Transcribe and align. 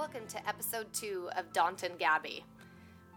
Welcome 0.00 0.28
to 0.28 0.48
episode 0.48 0.90
two 0.94 1.28
of 1.36 1.52
Downton 1.52 1.92
Gabby. 1.98 2.42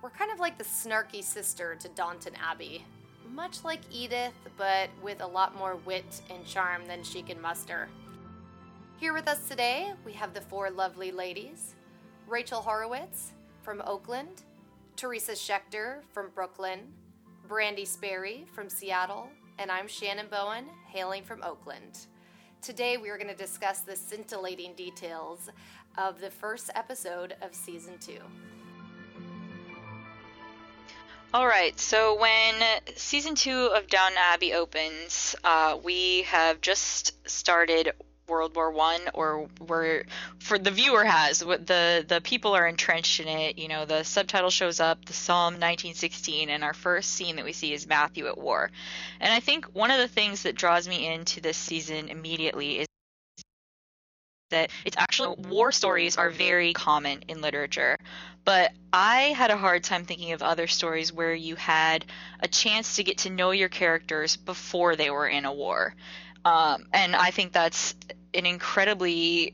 We're 0.02 0.10
kind 0.10 0.34
of 0.34 0.42
like 0.42 0.58
the 0.58 0.66
snarky 0.66 1.24
sister 1.24 1.76
to 1.76 1.88
Downton 1.88 2.34
Abbey, 2.36 2.84
much 3.32 3.64
like 3.64 3.80
Edith, 3.90 4.34
but 4.58 4.90
with 5.02 5.22
a 5.22 5.26
lot 5.26 5.58
more 5.58 5.78
wit 5.86 6.22
and 6.30 6.46
charm 6.46 6.86
than 6.86 7.02
she 7.02 7.22
can 7.22 7.40
muster. 7.40 7.88
Here 8.98 9.14
with 9.14 9.30
us 9.30 9.48
today, 9.48 9.94
we 10.04 10.12
have 10.12 10.34
the 10.34 10.42
four 10.42 10.70
lovely 10.70 11.14
ladies 11.14 11.76
Rachel 12.28 12.60
Horowitz 12.60 13.32
from 13.62 13.82
Oakland, 13.88 14.44
Teresa 14.98 15.32
Schechter 15.32 16.02
from 16.12 16.32
Brooklyn, 16.36 16.82
Brandy 17.48 17.86
Sperry 17.86 18.46
from 18.54 18.68
Seattle, 18.68 19.30
and 19.58 19.72
I'm 19.72 19.88
Shannon 19.88 20.28
Bowen, 20.30 20.66
hailing 20.90 21.24
from 21.24 21.44
Oakland. 21.44 22.08
Today, 22.64 22.96
we 22.96 23.10
are 23.10 23.18
going 23.18 23.28
to 23.28 23.36
discuss 23.36 23.82
the 23.82 23.94
scintillating 23.94 24.74
details 24.76 25.50
of 25.98 26.20
the 26.20 26.30
first 26.30 26.70
episode 26.76 27.36
of 27.42 27.54
season 27.54 27.98
two. 28.00 28.20
All 31.34 31.48
right, 31.48 31.80
so 31.80 32.20
when 32.20 32.56
season 32.96 33.34
two 33.34 33.72
of 33.74 33.88
Downton 33.88 34.20
Abbey 34.20 34.54
opens, 34.54 35.36
uh, 35.44 35.78
we 35.84 36.24
have 36.24 36.62
just 36.62 37.14
started 37.28 37.92
World 38.28 38.56
War 38.56 38.72
One, 38.72 39.02
or 39.14 39.50
we're 39.68 40.06
for 40.40 40.58
the 40.58 40.72
viewer 40.72 41.04
has 41.04 41.40
the 41.40 42.06
the 42.08 42.22
people 42.24 42.56
are 42.56 42.68
entrenched 42.68 43.20
in 43.20 43.28
it. 43.28 43.58
You 43.58 43.68
know, 43.68 43.86
the 43.86 44.04
subtitle 44.04 44.50
shows 44.50 44.80
up, 44.80 45.06
the 45.06 45.14
Somme 45.14 45.54
1916, 45.54 46.50
and 46.50 46.64
our 46.64 46.74
first 46.74 47.10
scene 47.10 47.36
that 47.36 47.46
we 47.46 47.54
see 47.54 47.74
is 47.74 47.88
Matthew 47.88 48.28
at 48.28 48.38
war. 48.38 48.70
And 49.20 49.34
I 49.34 49.40
think 49.40 49.66
one 49.74 49.92
of 49.92 49.98
the 49.98 50.08
things 50.08 50.44
that 50.44 50.56
draws 50.56 50.88
me 50.88 51.12
into 51.12 51.42
this 51.42 51.58
season 51.58 52.10
immediately 52.10 52.80
is 52.80 52.88
that 54.54 54.72
it's 54.86 54.98
actually 54.98 55.36
war 55.50 55.72
stories 55.72 56.18
are 56.18 56.30
very 56.30 56.74
common 56.74 57.24
in 57.28 57.42
literature. 57.42 57.98
But 58.46 58.72
I 58.92 59.34
had 59.36 59.52
a 59.52 59.58
hard 59.58 59.84
time 59.84 60.06
thinking 60.06 60.32
of 60.34 60.42
other 60.42 60.68
stories 60.68 61.12
where 61.12 61.34
you 61.34 61.56
had 61.56 62.06
a 62.40 62.48
chance 62.48 62.96
to 62.96 63.04
get 63.04 63.20
to 63.20 63.30
know 63.30 63.52
your 63.52 63.70
characters 63.70 64.36
before 64.36 64.96
they 64.96 65.10
were 65.10 65.28
in 65.28 65.46
a 65.46 65.54
war. 65.54 65.96
Um, 66.46 66.86
and 66.92 67.16
I 67.16 67.32
think 67.32 67.54
that's 67.54 67.96
an 68.34 68.46
incredibly 68.46 69.54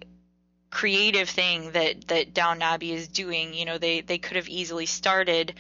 creative 0.71 1.29
thing 1.29 1.71
that 1.71 2.07
that 2.07 2.33
Downton 2.33 2.61
Abbey 2.61 2.91
is 2.93 3.07
doing. 3.07 3.53
You 3.53 3.65
know, 3.65 3.77
they 3.77 4.01
they 4.01 4.17
could 4.17 4.37
have 4.37 4.49
easily 4.49 4.85
started 4.85 5.53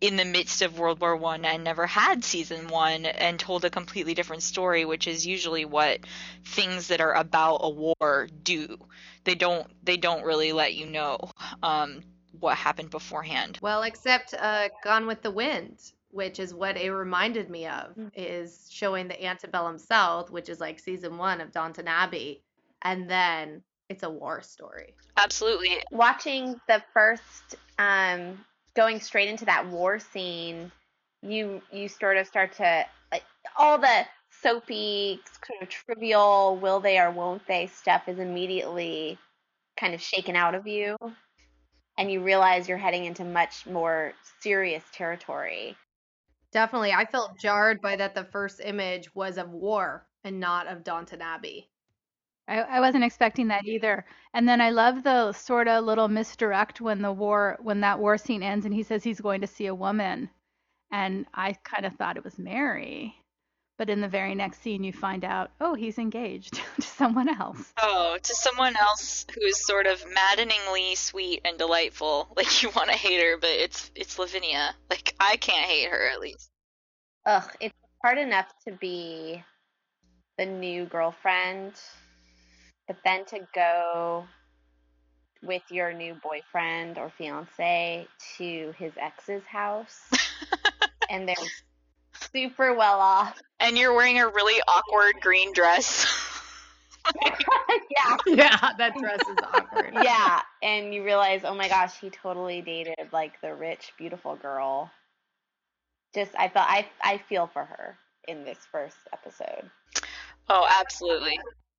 in 0.00 0.16
the 0.16 0.24
midst 0.24 0.62
of 0.62 0.78
World 0.78 1.00
War 1.00 1.16
One 1.16 1.44
and 1.44 1.64
never 1.64 1.86
had 1.86 2.24
season 2.24 2.68
one 2.68 3.06
and 3.06 3.38
told 3.38 3.64
a 3.64 3.70
completely 3.70 4.14
different 4.14 4.42
story, 4.42 4.84
which 4.84 5.06
is 5.06 5.26
usually 5.26 5.64
what 5.64 6.00
things 6.44 6.88
that 6.88 7.00
are 7.00 7.14
about 7.14 7.60
a 7.62 7.70
war 7.70 8.28
do. 8.42 8.78
They 9.24 9.34
don't 9.34 9.66
they 9.84 9.96
don't 9.96 10.24
really 10.24 10.52
let 10.52 10.74
you 10.74 10.86
know 10.86 11.18
um, 11.62 12.02
what 12.38 12.56
happened 12.56 12.90
beforehand. 12.90 13.58
Well, 13.62 13.82
except 13.82 14.34
uh, 14.34 14.68
Gone 14.84 15.06
with 15.06 15.22
the 15.22 15.30
Wind, 15.30 15.92
which 16.10 16.38
is 16.38 16.52
what 16.52 16.76
it 16.76 16.90
reminded 16.90 17.48
me 17.48 17.66
of, 17.66 17.94
mm. 17.96 18.10
is 18.14 18.68
showing 18.70 19.08
the 19.08 19.24
antebellum 19.24 19.78
South, 19.78 20.30
which 20.30 20.48
is 20.48 20.60
like 20.60 20.78
season 20.78 21.16
one 21.16 21.40
of 21.40 21.52
Downton 21.52 21.88
Abbey, 21.88 22.42
and 22.82 23.08
then 23.08 23.62
it's 23.88 24.02
a 24.02 24.10
war 24.10 24.42
story. 24.42 24.94
Absolutely. 25.16 25.78
Watching 25.90 26.60
the 26.68 26.82
first 26.92 27.56
um, 27.78 28.38
going 28.76 29.00
straight 29.00 29.28
into 29.28 29.46
that 29.46 29.66
war 29.68 29.98
scene, 29.98 30.70
you 31.22 31.62
you 31.72 31.88
sort 31.88 32.16
of 32.16 32.26
start 32.26 32.52
to 32.52 32.84
like 33.10 33.24
all 33.58 33.78
the 33.78 34.06
soapy 34.42 35.20
kind 35.40 35.62
of 35.62 35.68
trivial 35.68 36.58
will 36.60 36.78
they 36.80 36.98
or 36.98 37.10
won't 37.10 37.46
they 37.46 37.66
stuff 37.66 38.02
is 38.06 38.18
immediately 38.18 39.18
kind 39.78 39.94
of 39.94 40.00
shaken 40.00 40.36
out 40.36 40.54
of 40.54 40.66
you 40.66 40.96
and 41.98 42.10
you 42.10 42.22
realize 42.22 42.68
you're 42.68 42.76
heading 42.76 43.04
into 43.06 43.24
much 43.24 43.66
more 43.66 44.12
serious 44.40 44.84
territory. 44.92 45.74
Definitely. 46.52 46.92
I 46.92 47.06
felt 47.06 47.38
jarred 47.38 47.80
by 47.80 47.96
that 47.96 48.14
the 48.14 48.24
first 48.24 48.60
image 48.62 49.14
was 49.14 49.38
of 49.38 49.50
war 49.50 50.06
and 50.24 50.38
not 50.38 50.66
of 50.66 50.84
Downton 50.84 51.22
Abbey. 51.22 51.68
I, 52.48 52.60
I 52.60 52.80
wasn't 52.80 53.04
expecting 53.04 53.48
that 53.48 53.66
either. 53.66 54.04
And 54.32 54.48
then 54.48 54.60
I 54.60 54.70
love 54.70 55.02
the 55.02 55.32
sort 55.32 55.68
of 55.68 55.84
little 55.84 56.08
misdirect 56.08 56.80
when 56.80 57.02
the 57.02 57.12
war 57.12 57.56
when 57.60 57.80
that 57.80 57.98
war 57.98 58.18
scene 58.18 58.42
ends 58.42 58.64
and 58.64 58.74
he 58.74 58.82
says 58.82 59.02
he's 59.02 59.20
going 59.20 59.40
to 59.40 59.46
see 59.46 59.66
a 59.66 59.74
woman. 59.74 60.30
And 60.92 61.26
I 61.34 61.54
kind 61.64 61.84
of 61.84 61.94
thought 61.94 62.16
it 62.16 62.24
was 62.24 62.38
Mary. 62.38 63.16
But 63.78 63.90
in 63.90 64.00
the 64.00 64.08
very 64.08 64.34
next 64.34 64.62
scene 64.62 64.84
you 64.84 64.92
find 64.92 65.24
out, 65.24 65.50
oh, 65.60 65.74
he's 65.74 65.98
engaged 65.98 66.54
to 66.80 66.86
someone 66.86 67.28
else. 67.28 67.72
Oh, 67.82 68.16
to 68.22 68.34
someone 68.34 68.76
else 68.76 69.26
who's 69.34 69.66
sort 69.66 69.86
of 69.86 70.02
maddeningly 70.14 70.94
sweet 70.94 71.42
and 71.44 71.58
delightful. 71.58 72.28
Like 72.36 72.62
you 72.62 72.70
want 72.70 72.90
to 72.90 72.96
hate 72.96 73.20
her, 73.20 73.36
but 73.38 73.50
it's 73.50 73.90
it's 73.94 74.18
Lavinia. 74.18 74.74
Like 74.88 75.14
I 75.18 75.36
can't 75.36 75.66
hate 75.66 75.90
her 75.90 76.08
at 76.10 76.20
least. 76.20 76.48
Ugh, 77.26 77.50
it's 77.60 77.74
hard 78.04 78.18
enough 78.18 78.46
to 78.68 78.72
be 78.72 79.42
the 80.38 80.46
new 80.46 80.84
girlfriend 80.84 81.72
but 82.86 82.96
then 83.04 83.24
to 83.26 83.40
go 83.54 84.26
with 85.42 85.62
your 85.70 85.92
new 85.92 86.14
boyfriend 86.22 86.98
or 86.98 87.10
fiance 87.16 88.06
to 88.36 88.74
his 88.78 88.92
ex's 89.00 89.44
house 89.44 90.10
and 91.10 91.28
they're 91.28 91.34
super 92.32 92.74
well 92.74 93.00
off. 93.00 93.38
And 93.60 93.76
you're 93.78 93.94
wearing 93.94 94.18
a 94.18 94.28
really 94.28 94.60
awkward 94.68 95.20
green 95.20 95.52
dress. 95.52 96.06
yeah. 97.24 98.16
Yeah, 98.26 98.72
that 98.78 98.94
dress 98.98 99.20
is 99.20 99.36
awkward. 99.42 99.94
yeah, 100.02 100.40
and 100.62 100.92
you 100.94 101.04
realize, 101.04 101.42
oh 101.44 101.54
my 101.54 101.68
gosh, 101.68 101.98
he 102.00 102.10
totally 102.10 102.62
dated 102.62 103.08
like 103.12 103.40
the 103.40 103.54
rich, 103.54 103.92
beautiful 103.96 104.36
girl. 104.36 104.90
Just 106.14 106.32
I 106.38 106.48
felt 106.48 106.66
I 106.68 106.86
I 107.02 107.18
feel 107.28 107.46
for 107.46 107.64
her 107.64 107.96
in 108.26 108.44
this 108.44 108.58
first 108.70 108.96
episode. 109.12 109.70
Oh, 110.48 110.66
absolutely. 110.80 111.38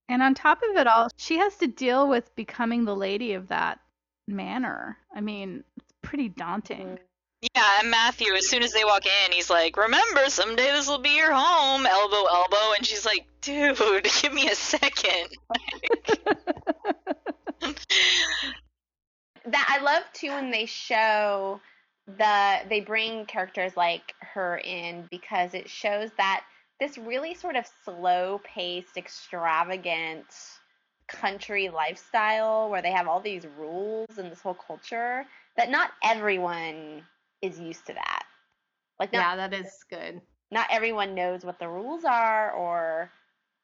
And 0.10 0.22
on 0.22 0.34
top 0.34 0.62
of 0.70 0.78
it 0.78 0.88
all, 0.88 1.10
she 1.18 1.38
has 1.38 1.56
to 1.58 1.68
deal 1.68 2.08
with 2.08 2.36
becoming 2.36 2.86
the 2.86 2.96
lady 2.96 3.34
of 3.34 3.50
that 3.50 3.80
manor. 4.28 4.98
I 5.14 5.22
mean, 5.22 5.64
it's 5.78 5.94
pretty 6.02 6.30
daunting. 6.30 7.00
Yeah, 7.42 7.80
and 7.82 7.92
Matthew, 7.92 8.34
as 8.34 8.50
soon 8.50 8.64
as 8.64 8.74
they 8.74 8.84
walk 8.84 9.06
in, 9.06 9.32
he's 9.32 9.50
like, 9.50 9.78
"Remember, 9.78 10.28
someday 10.30 10.72
this 10.72 10.88
will 10.88 10.98
be 10.98 11.16
your 11.16 11.34
home." 11.34 11.86
Elbow, 11.86 12.26
elbow, 12.26 12.74
and 12.76 12.86
she's 12.86 13.06
like, 13.06 13.28
"Dude, 13.42 13.78
give 14.22 14.34
me 14.34 14.50
a 14.50 14.56
second. 14.56 15.28
that 19.46 19.68
I 19.70 19.82
love 19.84 20.04
too 20.14 20.30
when 20.30 20.50
they 20.52 20.66
show 20.66 21.62
the 22.08 22.60
they 22.70 22.80
bring 22.80 23.26
characters 23.26 23.76
like 23.78 24.14
her 24.22 24.58
in 24.58 25.08
because 25.12 25.54
it 25.54 25.70
shows 25.70 26.10
that 26.18 26.44
this 26.80 26.98
really 26.98 27.34
sort 27.34 27.56
of 27.56 27.66
slow 27.84 28.40
paced, 28.44 28.98
extravagant 28.98 30.26
country 31.08 31.70
lifestyle 31.70 32.70
where 32.70 32.82
they 32.82 32.92
have 32.92 33.08
all 33.08 33.22
these 33.22 33.46
rules 33.58 34.18
and 34.18 34.32
this 34.32 34.42
whole 34.42 34.54
culture 34.54 35.26
that 35.56 35.70
not 35.70 35.92
everyone 36.04 37.02
is 37.42 37.60
used 37.60 37.86
to 37.88 37.94
that. 37.94 38.24
Like 39.00 39.14
not, 39.14 39.20
Yeah, 39.20 39.48
that 39.48 39.54
is 39.54 39.72
good. 39.90 40.22
Not 40.52 40.68
everyone 40.72 41.16
knows 41.16 41.44
what 41.46 41.60
the 41.60 41.68
rules 41.68 42.04
are 42.04 42.52
or 42.52 43.10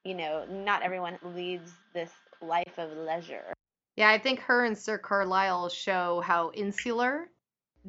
you 0.03 0.15
know, 0.15 0.45
not 0.49 0.81
everyone 0.83 1.17
leads 1.23 1.71
this 1.93 2.11
life 2.41 2.77
of 2.77 2.91
leisure. 2.97 3.53
Yeah, 3.95 4.09
I 4.09 4.17
think 4.17 4.39
her 4.41 4.65
and 4.65 4.77
Sir 4.77 4.97
Carlisle 4.97 5.69
show 5.69 6.21
how 6.21 6.51
insular 6.53 7.29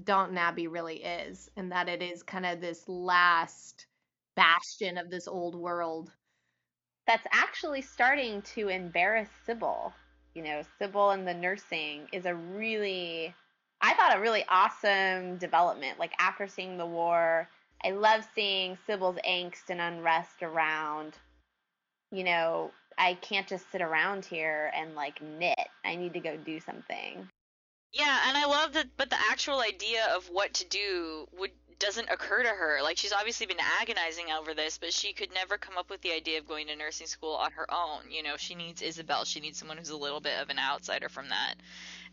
Downton 0.05 0.39
Abbey 0.39 0.69
really 0.69 1.03
is, 1.03 1.51
and 1.56 1.73
that 1.73 1.89
it 1.89 2.03
is 2.03 2.23
kind 2.23 2.47
of 2.47 2.61
this 2.61 2.89
last 2.89 3.87
bastion 4.37 4.99
of 4.99 5.11
this 5.11 5.29
old 5.29 5.55
world. 5.55 6.12
That's 7.06 7.26
actually 7.32 7.82
starting 7.82 8.43
to 8.55 8.69
embarrass 8.69 9.29
Sybil. 9.44 9.93
You 10.35 10.43
know, 10.43 10.62
Sybil 10.79 11.11
and 11.11 11.26
the 11.26 11.35
nursing 11.35 12.08
is 12.12 12.26
a 12.26 12.35
really, 12.35 13.35
I 13.81 13.94
thought 13.94 14.17
a 14.17 14.20
really 14.20 14.44
awesome 14.49 15.37
development. 15.37 15.99
Like 15.99 16.12
after 16.19 16.49
seeing 16.49 16.76
the 16.76 16.87
war, 16.87 17.49
I 17.85 17.91
love 17.91 18.26
seeing 18.35 18.79
Sybil's 18.87 19.19
angst 19.29 19.69
and 19.69 19.81
unrest 19.81 20.43
around, 20.43 21.19
you 22.11 22.25
know, 22.25 22.70
I 22.97 23.14
can't 23.14 23.47
just 23.47 23.70
sit 23.70 23.82
around 23.82 24.25
here 24.25 24.70
and 24.75 24.94
like 24.94 25.20
knit. 25.20 25.69
I 25.85 25.97
need 25.97 26.14
to 26.14 26.20
go 26.20 26.37
do 26.37 26.61
something. 26.61 27.29
Yeah, 27.93 28.19
and 28.26 28.37
I 28.37 28.47
love 28.47 28.73
that, 28.73 28.97
but 28.97 29.11
the 29.11 29.20
actual 29.31 29.61
idea 29.61 30.06
of 30.17 30.29
what 30.29 30.55
to 30.55 30.64
do 30.64 31.29
would 31.38 31.53
doesn't 31.84 32.08
occur 32.10 32.42
to 32.42 32.48
her. 32.48 32.78
Like 32.82 32.96
she's 32.96 33.12
obviously 33.12 33.46
been 33.46 33.58
agonizing 33.81 34.26
over 34.31 34.54
this, 34.54 34.78
but 34.78 34.92
she 34.92 35.12
could 35.12 35.32
never 35.34 35.58
come 35.58 35.76
up 35.76 35.90
with 35.90 36.00
the 36.00 36.12
idea 36.12 36.38
of 36.38 36.48
going 36.48 36.66
to 36.69 36.76
nursing 36.76 37.06
school 37.06 37.34
on 37.34 37.52
her 37.52 37.66
own. 37.72 38.10
You 38.10 38.22
know, 38.22 38.36
she 38.36 38.54
needs 38.54 38.82
Isabel. 38.82 39.25
She 39.25 39.40
needs 39.40 39.58
someone 39.58 39.76
who's 39.76 39.90
a 39.90 39.96
little 39.96 40.20
bit 40.20 40.40
of 40.40 40.48
an 40.48 40.58
outsider 40.58 41.08
from 41.08 41.28
that. 41.28 41.56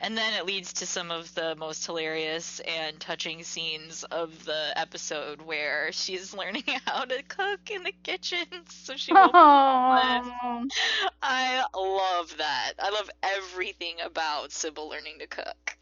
And 0.03 0.17
then 0.17 0.33
it 0.33 0.45
leads 0.45 0.73
to 0.73 0.87
some 0.87 1.11
of 1.11 1.33
the 1.35 1.55
most 1.55 1.85
hilarious 1.85 2.59
and 2.61 2.99
touching 2.99 3.43
scenes 3.43 4.03
of 4.05 4.45
the 4.45 4.73
episode 4.75 5.43
where 5.43 5.91
she's 5.91 6.33
learning 6.33 6.63
how 6.85 7.05
to 7.05 7.21
cook 7.23 7.69
in 7.69 7.83
the 7.83 7.93
kitchen 8.03 8.45
so 8.67 8.97
she 8.97 9.13
will. 9.13 9.29
I 9.33 11.63
love 11.75 12.35
that. 12.37 12.73
I 12.79 12.89
love 12.89 13.09
everything 13.23 13.95
about 14.03 14.51
Sybil 14.51 14.89
learning 14.89 15.19
to 15.19 15.27
cook. 15.27 15.77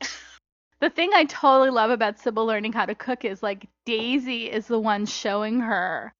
The 0.81 0.89
thing 0.89 1.11
I 1.13 1.25
totally 1.25 1.71
love 1.71 1.91
about 1.91 2.19
Sybil 2.19 2.45
learning 2.45 2.71
how 2.73 2.85
to 2.85 2.95
cook 2.95 3.25
is 3.25 3.43
like 3.43 3.67
Daisy 3.85 4.49
is 4.49 4.67
the 4.67 4.79
one 4.79 5.05
showing 5.05 5.59
her 5.59 6.13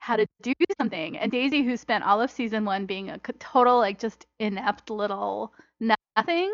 how 0.00 0.16
to 0.16 0.26
do 0.42 0.52
something. 0.76 1.16
And 1.16 1.30
Daisy, 1.30 1.62
who 1.62 1.76
spent 1.76 2.02
all 2.02 2.20
of 2.20 2.30
season 2.30 2.64
one 2.64 2.86
being 2.86 3.10
a 3.10 3.18
total, 3.18 3.78
like, 3.78 4.00
just 4.00 4.26
inept 4.40 4.90
little 4.90 5.52
nothing, 5.78 6.52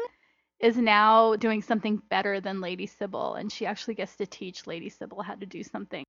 is 0.60 0.76
now 0.76 1.36
doing 1.36 1.62
something 1.62 2.02
better 2.10 2.40
than 2.42 2.60
Lady 2.60 2.86
Sybil. 2.86 3.36
And 3.36 3.50
she 3.50 3.64
actually 3.64 3.94
gets 3.94 4.16
to 4.16 4.26
teach 4.26 4.66
Lady 4.66 4.90
Sybil 4.90 5.22
how 5.22 5.34
to 5.34 5.46
do 5.46 5.62
something. 5.62 6.04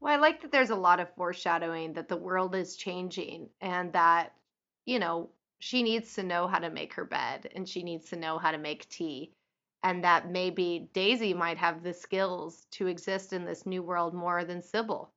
Well, 0.00 0.12
I 0.12 0.16
like 0.18 0.42
that 0.42 0.52
there's 0.52 0.70
a 0.70 0.76
lot 0.76 1.00
of 1.00 1.14
foreshadowing 1.14 1.94
that 1.94 2.08
the 2.08 2.16
world 2.16 2.54
is 2.54 2.76
changing 2.76 3.48
and 3.62 3.94
that, 3.94 4.34
you 4.84 4.98
know, 4.98 5.30
she 5.60 5.82
needs 5.82 6.14
to 6.14 6.22
know 6.22 6.46
how 6.46 6.58
to 6.58 6.70
make 6.70 6.92
her 6.94 7.04
bed 7.06 7.48
and 7.54 7.66
she 7.66 7.82
needs 7.82 8.10
to 8.10 8.16
know 8.16 8.36
how 8.36 8.50
to 8.50 8.58
make 8.58 8.88
tea. 8.90 9.32
And 9.82 10.04
that 10.04 10.30
maybe 10.30 10.88
Daisy 10.92 11.34
might 11.34 11.58
have 11.58 11.82
the 11.82 11.92
skills 11.94 12.66
to 12.72 12.86
exist 12.88 13.32
in 13.32 13.44
this 13.44 13.66
new 13.66 13.82
world 13.82 14.14
more 14.14 14.44
than 14.44 14.62
Sybil. 14.62 15.12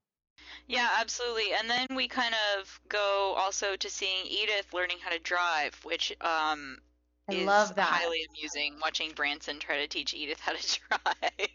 Yeah, 0.68 0.90
absolutely. 1.00 1.54
And 1.54 1.70
then 1.70 1.88
we 1.96 2.08
kind 2.08 2.34
of 2.58 2.80
go 2.90 3.34
also 3.38 3.76
to 3.76 3.90
seeing 3.90 4.26
Edith 4.26 4.74
learning 4.74 4.98
how 5.02 5.10
to 5.12 5.20
drive, 5.20 5.76
which 5.84 6.14
um 6.22 6.80
I 7.28 7.34
is 7.34 7.46
love 7.46 7.76
that. 7.76 7.90
highly 7.90 8.24
amusing 8.30 8.80
watching 8.82 9.14
Branson 9.14 9.60
try 9.60 9.78
to 9.78 9.88
teach 9.88 10.14
Edith 10.14 10.40
how 10.40 10.54
to 10.54 10.80
drive. 10.90 11.50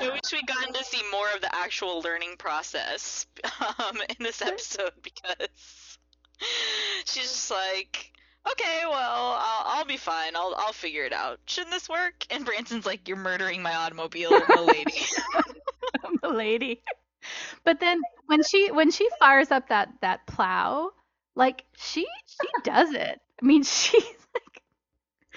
I 0.00 0.10
wish 0.10 0.32
we'd 0.32 0.46
gotten 0.46 0.72
to 0.74 0.84
see 0.84 1.02
more 1.10 1.30
of 1.34 1.40
the 1.40 1.54
actual 1.54 2.00
learning 2.02 2.36
process 2.38 3.26
um, 3.78 3.98
in 4.08 4.16
this 4.20 4.42
episode 4.42 4.92
because 5.02 5.98
she's 7.06 7.24
just 7.24 7.50
like, 7.50 8.12
okay, 8.50 8.80
well, 8.84 9.38
I'll, 9.40 9.78
I'll 9.78 9.84
be 9.84 9.96
fine. 9.96 10.36
I'll 10.36 10.54
I'll 10.56 10.72
figure 10.72 11.04
it 11.04 11.12
out. 11.12 11.40
Shouldn't 11.46 11.72
this 11.72 11.88
work? 11.88 12.26
And 12.30 12.44
Branson's 12.44 12.86
like, 12.86 13.08
you're 13.08 13.16
murdering 13.16 13.62
my 13.62 13.74
automobile, 13.74 14.30
lady. 14.66 14.94
the 16.22 16.28
lady. 16.28 16.82
But 17.64 17.80
then 17.80 18.00
when 18.26 18.42
she 18.42 18.70
when 18.70 18.90
she 18.90 19.08
fires 19.18 19.50
up 19.50 19.68
that 19.68 19.88
that 20.02 20.26
plow, 20.26 20.90
like 21.34 21.64
she 21.76 22.06
she 22.26 22.48
does 22.64 22.92
it. 22.92 23.20
I 23.42 23.46
mean, 23.46 23.62
she's 23.64 24.02
like 24.34 24.62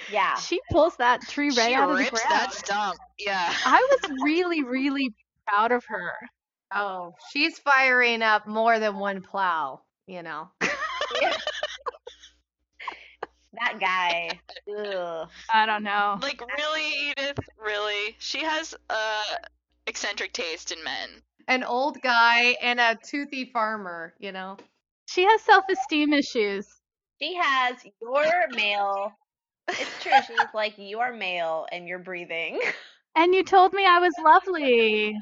Yeah. 0.08 0.36
she 0.36 0.60
pulls 0.72 0.98
that 0.98 1.22
tree 1.28 1.52
right 1.52 1.70
she 1.70 1.74
out 1.76 1.90
of 1.90 1.98
the 1.98 2.04
rips 2.04 2.22
ground. 2.24 2.32
that 2.32 2.54
stump. 2.54 3.00
Yeah. 3.20 3.54
I 3.66 3.88
was 4.02 4.12
really 4.24 4.64
really 4.64 5.14
proud 5.48 5.72
of 5.72 5.86
her. 5.88 6.14
Oh, 6.74 7.14
she's 7.32 7.58
firing 7.60 8.22
up 8.22 8.48
more 8.48 8.80
than 8.80 8.98
one 8.98 9.22
plow, 9.22 9.82
you 10.08 10.22
know. 10.24 10.50
That 13.60 13.80
guy. 13.80 14.40
Ugh. 14.78 15.30
I 15.54 15.66
don't 15.66 15.84
know. 15.84 16.20
Like 16.22 16.42
really, 16.58 17.12
Edith? 17.12 17.40
Really? 17.58 18.16
She 18.20 18.40
has 18.44 18.76
uh 18.90 19.24
eccentric 19.88 20.34
taste 20.34 20.72
in 20.72 20.84
men. 20.84 21.10
An 21.48 21.64
old 21.64 22.02
guy 22.02 22.56
and 22.62 22.80
a 22.80 22.98
toothy 23.04 23.46
farmer, 23.46 24.14
you 24.20 24.32
know. 24.32 24.58
She 25.08 25.24
has 25.24 25.42
self-esteem 25.42 26.14
issues. 26.14 26.68
She 27.22 27.36
has 27.36 27.78
your 28.02 28.48
male. 28.52 29.14
It's 29.70 30.04
true. 30.04 30.12
She's 30.28 30.38
like 30.54 30.74
your 30.78 31.14
male 31.14 31.66
and 31.72 31.88
you're 31.88 32.00
breathing. 32.00 32.60
And 33.16 33.34
you 33.34 33.44
told 33.44 33.74
me 33.74 33.84
I 33.84 33.98
was 33.98 34.14
lovely. 34.24 35.18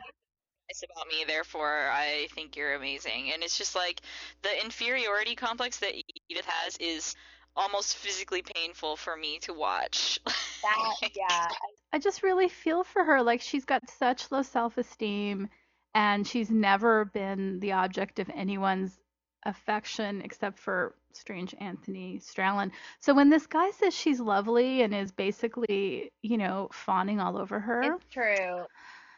It's 0.67 0.83
about 0.83 1.07
me, 1.07 1.23
therefore 1.25 1.89
I 1.89 2.27
think 2.35 2.57
you're 2.57 2.73
amazing. 2.75 3.31
And 3.33 3.41
it's 3.41 3.57
just 3.57 3.73
like 3.73 4.01
the 4.41 4.63
inferiority 4.63 5.35
complex 5.35 5.79
that 5.79 5.93
Edith 6.29 6.45
has 6.45 6.75
is 6.77 7.15
almost 7.55 7.97
physically 7.97 8.41
painful 8.41 8.95
for 8.95 9.15
me 9.15 9.39
to 9.39 9.53
watch. 9.53 10.19
That 10.25 11.09
yeah. 11.15 11.47
I 11.93 11.99
just 11.99 12.23
really 12.23 12.49
feel 12.49 12.83
for 12.83 13.03
her. 13.03 13.21
Like 13.21 13.41
she's 13.41 13.65
got 13.65 13.89
such 13.89 14.31
low 14.31 14.41
self-esteem 14.41 15.49
and 15.93 16.27
she's 16.27 16.49
never 16.49 17.05
been 17.05 17.59
the 17.59 17.71
object 17.73 18.19
of 18.19 18.29
anyone's 18.35 18.99
affection 19.45 20.21
except 20.21 20.59
for 20.59 20.95
strange 21.13 21.55
Anthony 21.59 22.19
Strallan. 22.19 22.71
So 22.99 23.13
when 23.13 23.29
this 23.29 23.47
guy 23.47 23.71
says 23.71 23.95
she's 23.95 24.19
lovely 24.19 24.81
and 24.81 24.93
is 24.93 25.11
basically, 25.11 26.09
you 26.21 26.37
know, 26.37 26.69
fawning 26.73 27.19
all 27.19 27.37
over 27.37 27.59
her, 27.59 27.81
It's 27.83 28.05
true. 28.11 28.65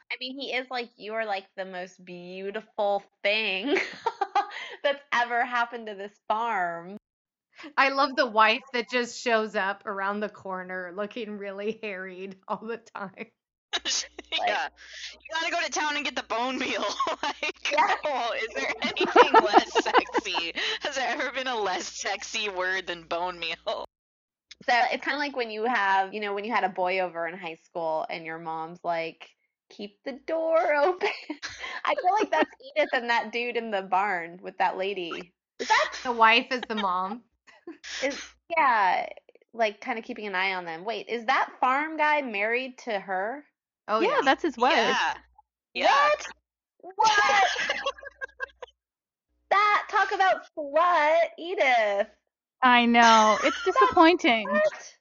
I 0.10 0.16
mean, 0.22 0.39
he 0.39 0.54
is 0.54 0.68
like 0.69 0.89
you 0.95 1.13
are 1.13 1.25
like 1.25 1.45
the 1.57 1.66
most 1.66 2.04
beautiful 2.04 3.04
thing 3.24 3.78
that's 4.84 5.01
ever 5.12 5.44
happened 5.44 5.88
to 5.88 5.95
this 5.95 6.13
farm. 6.28 6.98
I 7.77 7.89
love 7.89 8.15
the 8.15 8.25
wife 8.27 8.62
that 8.74 8.89
just 8.89 9.19
shows 9.19 9.56
up 9.56 9.86
around 9.86 10.19
the 10.19 10.30
corner 10.30 10.92
looking 10.95 11.38
really 11.38 11.80
harried 11.81 12.36
all 12.48 12.62
the 12.65 12.77
time. 12.77 13.27
yeah. 14.31 14.68
You 15.13 15.30
gotta 15.33 15.51
go 15.51 15.62
to 15.63 15.71
town 15.71 15.95
and 15.95 16.06
get 16.06 16.15
the 16.15 16.24
bone 16.24 16.57
meal. 16.57 16.83
like, 17.24 17.71
Yeah. 17.71 17.95
oh, 18.06 18.33
is 18.42 18.54
there 18.56 18.74
anything 18.81 19.33
less 19.33 19.83
sexy? 19.83 20.54
Has 20.81 20.95
there 20.95 21.09
ever 21.09 21.31
been 21.31 21.48
a 21.48 21.59
less 21.59 21.86
sexy 21.86 22.50
word 22.50 22.88
than 22.88 23.04
bone 23.04 23.39
meal? 23.39 23.86
So 24.68 24.74
it's 24.92 25.03
kind 25.03 25.15
of 25.15 25.19
like 25.19 25.36
when 25.36 25.51
you 25.51 25.65
have, 25.65 26.13
you 26.13 26.19
know, 26.19 26.33
when 26.33 26.44
you 26.44 26.51
had 26.51 26.63
a 26.63 26.69
boy 26.69 27.00
over 27.00 27.27
in 27.27 27.38
high 27.38 27.57
school 27.65 28.06
and 28.10 28.25
your 28.25 28.39
mom's 28.39 28.80
like, 28.83 29.30
keep 29.69 29.98
the 30.03 30.13
door 30.25 30.74
open. 30.75 31.10
I 31.86 31.95
feel 31.95 32.13
like 32.19 32.31
that's 32.31 32.50
Edith 32.75 32.89
and 32.94 33.10
that 33.10 33.31
dude 33.31 33.57
in 33.57 33.71
the 33.71 33.81
barn 33.83 34.39
with 34.42 34.57
that 34.57 34.77
lady. 34.77 35.33
Is 35.60 35.68
that, 35.68 35.94
The 36.03 36.12
wife 36.12 36.48
is 36.51 36.62
the 36.68 36.75
mom. 36.75 37.24
Is, 38.03 38.19
yeah, 38.55 39.07
like 39.53 39.81
kind 39.81 39.97
of 39.99 40.05
keeping 40.05 40.27
an 40.27 40.35
eye 40.35 40.53
on 40.53 40.65
them. 40.65 40.85
Wait, 40.85 41.07
is 41.09 41.25
that 41.25 41.51
farm 41.59 41.97
guy 41.97 42.21
married 42.21 42.77
to 42.79 42.99
her? 42.99 43.43
Oh 43.87 43.99
yeah, 43.99 44.09
yeah. 44.09 44.21
that's 44.23 44.43
his 44.43 44.57
wife. 44.57 44.73
Yeah. 44.73 45.13
Yeah. 45.73 46.09
What? 46.81 46.95
What? 46.95 47.47
that 49.49 49.87
talk 49.89 50.11
about 50.11 50.43
slut, 50.57 51.17
Edith. 51.37 52.07
I 52.61 52.85
know. 52.85 53.37
It's 53.43 53.57
disappointing. 53.65 54.49
What? 54.49 54.93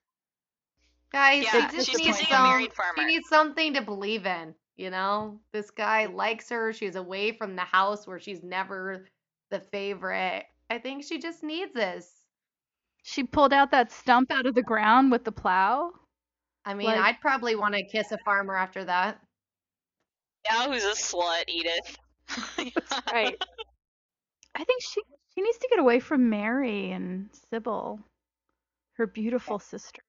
Guys, 1.13 1.45
Yeah, 1.45 1.71
she 1.71 1.77
just 1.77 1.89
needs 1.89 2.01
kissing 2.01 2.27
a 2.27 2.37
some, 2.37 2.51
married 2.51 2.73
she 2.99 3.05
needs 3.05 3.29
something 3.29 3.75
to 3.75 3.83
believe 3.83 4.27
in, 4.27 4.55
you 4.77 4.91
know? 4.91 5.41
This 5.53 5.71
guy 5.71 6.07
likes 6.07 6.51
her. 6.51 6.73
She's 6.73 6.97
away 6.97 7.33
from 7.33 7.57
the 7.57 7.63
house 7.63 8.07
where 8.07 8.19
she's 8.19 8.43
never 8.43 9.07
the 9.51 9.61
favorite. 9.61 10.45
I 10.69 10.79
think 10.79 11.05
she 11.05 11.19
just 11.19 11.43
needs 11.43 11.73
this. 11.73 12.11
She 13.09 13.23
pulled 13.23 13.53
out 13.53 13.71
that 13.71 13.93
stump 13.93 14.33
out 14.33 14.47
of 14.47 14.57
the 14.57 14.65
ground 14.65 15.13
with 15.13 15.23
the 15.23 15.31
plow. 15.31 15.93
I 16.65 16.75
mean, 16.75 16.89
Like- 16.89 16.99
I'd 16.99 17.21
probably 17.21 17.55
want 17.55 17.77
to 17.77 17.85
kiss 17.85 18.11
a 18.11 18.19
farmer 18.25 18.57
after 18.57 18.85
that. 18.85 19.21
Now 20.51 20.73
who's 20.73 20.85
a 20.85 20.91
slut, 20.91 21.45
Edith? 21.47 21.97
Right. 23.13 23.41
I 24.57 24.65
think 24.65 24.83
she 24.83 25.01
she 25.33 25.41
needs 25.41 25.59
to 25.59 25.69
get 25.71 25.79
away 25.79 26.01
from 26.01 26.29
Mary 26.29 26.91
and 26.91 27.31
Sybil, 27.49 28.01
her 28.95 29.07
beautiful 29.07 29.61
sister. 29.61 30.03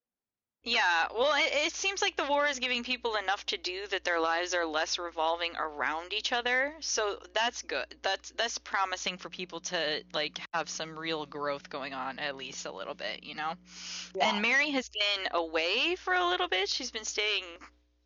Yeah, 0.67 1.07
well, 1.15 1.31
it, 1.37 1.67
it 1.67 1.73
seems 1.73 2.01
like 2.01 2.17
the 2.17 2.25
war 2.25 2.45
is 2.45 2.59
giving 2.59 2.83
people 2.83 3.15
enough 3.15 3.45
to 3.45 3.57
do 3.57 3.87
that 3.87 4.03
their 4.03 4.19
lives 4.19 4.53
are 4.53 4.65
less 4.65 4.99
revolving 4.99 5.55
around 5.55 6.11
each 6.11 6.33
other. 6.33 6.73
So 6.81 7.19
that's 7.33 7.61
good. 7.61 7.85
That's 8.01 8.31
that's 8.31 8.57
promising 8.57 9.17
for 9.17 9.29
people 9.29 9.61
to 9.61 10.03
like 10.13 10.39
have 10.53 10.67
some 10.67 10.99
real 10.99 11.25
growth 11.25 11.69
going 11.69 11.93
on 11.93 12.19
at 12.19 12.35
least 12.35 12.65
a 12.65 12.71
little 12.73 12.95
bit, 12.95 13.23
you 13.23 13.33
know. 13.33 13.53
And 14.19 14.41
Mary 14.41 14.69
has 14.71 14.89
been 14.89 15.29
away 15.31 15.95
for 15.95 16.13
a 16.13 16.27
little 16.27 16.49
bit. 16.49 16.67
She's 16.67 16.91
been 16.91 17.05
staying 17.05 17.45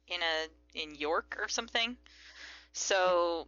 in 0.08 0.20
a 0.22 0.80
in 0.84 0.94
York 0.94 1.38
or 1.42 1.48
something. 1.48 1.98
So 2.74 3.48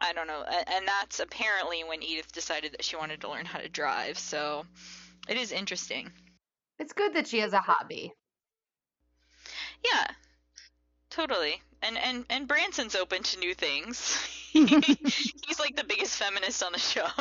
I 0.00 0.12
don't 0.12 0.28
know. 0.28 0.44
And 0.44 0.86
that's 0.86 1.18
apparently 1.18 1.82
when 1.82 2.04
Edith 2.04 2.30
decided 2.30 2.70
that 2.70 2.84
she 2.84 2.94
wanted 2.94 3.20
to 3.22 3.30
learn 3.30 3.46
how 3.46 3.58
to 3.58 3.68
drive. 3.68 4.16
So 4.16 4.64
it 5.28 5.36
is 5.36 5.50
interesting. 5.50 6.12
It's 6.78 6.92
good 6.92 7.14
that 7.14 7.26
she 7.26 7.40
has 7.40 7.52
a 7.52 7.58
hobby. 7.58 8.12
Yeah, 9.84 10.06
totally. 11.10 11.60
And 11.82 11.96
and 11.98 12.24
and 12.30 12.48
Branson's 12.48 12.94
open 12.96 13.22
to 13.22 13.38
new 13.38 13.54
things. 13.54 14.16
He's 14.52 15.60
like 15.60 15.76
the 15.76 15.84
biggest 15.86 16.16
feminist 16.16 16.62
on 16.62 16.72
the 16.72 16.78
show. 16.78 17.06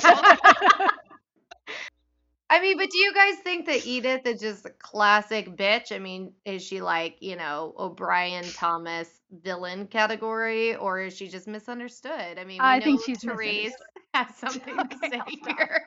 So 0.00 0.14
I 2.50 2.60
mean, 2.60 2.76
but 2.76 2.90
do 2.90 2.98
you 2.98 3.14
guys 3.14 3.36
think 3.36 3.64
that 3.66 3.86
Edith 3.86 4.26
is 4.26 4.38
just 4.38 4.66
a 4.66 4.70
classic 4.70 5.56
bitch? 5.56 5.90
I 5.90 5.98
mean, 5.98 6.34
is 6.44 6.62
she 6.62 6.82
like, 6.82 7.16
you 7.20 7.34
know, 7.34 7.72
O'Brien 7.78 8.44
Thomas 8.44 9.08
villain 9.30 9.86
category, 9.86 10.76
or 10.76 11.00
is 11.00 11.16
she 11.16 11.28
just 11.28 11.48
misunderstood? 11.48 12.38
I 12.38 12.44
mean, 12.44 12.58
we 12.58 12.58
I 12.60 12.80
think 12.80 13.02
she's 13.04 13.22
Therese 13.22 13.72
has 14.12 14.36
something 14.36 14.76
to 14.76 14.98
say 14.98 15.18
I'll 15.18 15.30
stop. 15.30 15.56
here. 15.56 15.86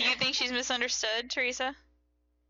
you 0.00 0.16
think 0.16 0.34
she's 0.34 0.50
misunderstood, 0.50 1.30
Teresa? 1.30 1.76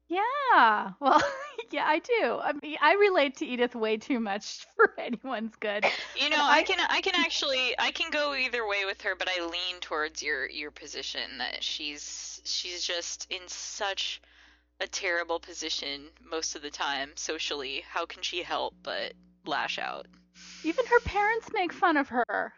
Yeah. 0.08 0.92
Well, 1.00 1.22
yeah, 1.70 1.84
I 1.86 1.98
do. 1.98 2.38
I 2.42 2.52
mean, 2.62 2.76
I 2.80 2.94
relate 2.94 3.36
to 3.36 3.46
Edith 3.46 3.74
way 3.74 3.96
too 3.96 4.20
much 4.20 4.66
for 4.76 4.92
anyone's 4.98 5.56
good. 5.56 5.84
You 6.20 6.30
know, 6.30 6.40
I 6.40 6.62
can 6.62 6.78
I 6.88 7.00
can 7.00 7.14
actually 7.16 7.74
I 7.78 7.90
can 7.90 8.10
go 8.10 8.34
either 8.34 8.66
way 8.66 8.84
with 8.84 9.00
her, 9.02 9.14
but 9.14 9.28
I 9.28 9.42
lean 9.44 9.80
towards 9.80 10.22
your 10.22 10.48
your 10.48 10.70
position 10.70 11.38
that 11.38 11.62
she's 11.62 12.40
she's 12.44 12.84
just 12.84 13.26
in 13.30 13.40
such 13.46 14.20
a 14.80 14.86
terrible 14.86 15.38
position 15.38 16.08
most 16.30 16.56
of 16.56 16.62
the 16.62 16.70
time 16.70 17.10
socially. 17.14 17.82
How 17.88 18.04
can 18.06 18.22
she 18.22 18.42
help 18.42 18.74
but 18.82 19.14
lash 19.46 19.78
out? 19.78 20.06
Even 20.64 20.84
her 20.86 21.00
parents 21.00 21.48
make 21.52 21.72
fun 21.72 21.96
of 21.96 22.08
her. 22.08 22.52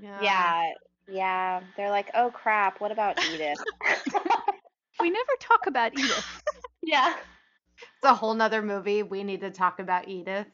Yeah, 0.00 0.70
yeah. 1.08 1.60
They're 1.76 1.90
like, 1.90 2.10
oh 2.14 2.30
crap, 2.30 2.80
what 2.80 2.92
about 2.92 3.18
Edith? 3.32 3.58
We 5.00 5.10
never 5.10 5.32
talk 5.40 5.66
about 5.66 5.98
Edith. 5.98 6.39
Yeah. 6.82 7.14
It's 7.16 8.04
a 8.04 8.14
whole 8.14 8.34
nother 8.34 8.62
movie. 8.62 9.02
We 9.02 9.24
need 9.24 9.40
to 9.40 9.50
talk 9.50 9.78
about 9.78 10.08
Edith. 10.08 10.46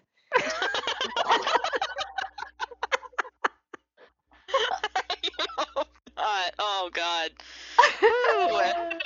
God, 6.17 6.53
oh 6.59 6.91
God. 6.93 7.31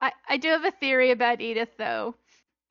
I, 0.00 0.12
I 0.28 0.36
do 0.36 0.48
have 0.48 0.64
a 0.64 0.70
theory 0.70 1.10
about 1.10 1.40
Edith, 1.40 1.70
though. 1.78 2.14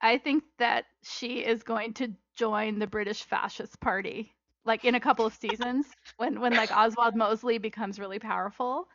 I 0.01 0.18
think 0.18 0.44
that 0.60 0.86
she 1.04 1.39
is 1.39 1.63
going 1.63 1.94
to 1.96 2.13
join 2.36 2.80
the 2.80 2.88
British 2.88 3.24
Fascist 3.24 3.80
Party, 3.82 4.32
like 4.66 4.86
in 4.86 4.96
a 4.96 5.00
couple 5.00 5.25
of 5.25 5.34
seasons, 5.34 5.88
when 6.18 6.39
when 6.39 6.54
like 6.56 6.72
Oswald 6.72 7.16
Mosley 7.16 7.58
becomes 7.58 8.00
really 8.00 8.20
powerful. 8.20 8.88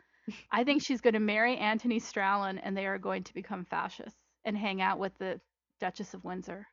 I 0.53 0.65
think 0.65 0.83
she's 0.83 1.01
going 1.01 1.15
to 1.15 1.21
marry 1.21 1.57
Anthony 1.57 2.01
Strallan, 2.01 2.61
and 2.63 2.77
they 2.77 2.87
are 2.87 2.99
going 2.99 3.25
to 3.25 3.35
become 3.35 3.65
fascists 3.65 4.22
and 4.45 4.57
hang 4.57 4.83
out 4.83 4.99
with 4.99 5.17
the 5.19 5.41
Duchess 5.81 6.15
of 6.15 6.25
Windsor. 6.25 6.67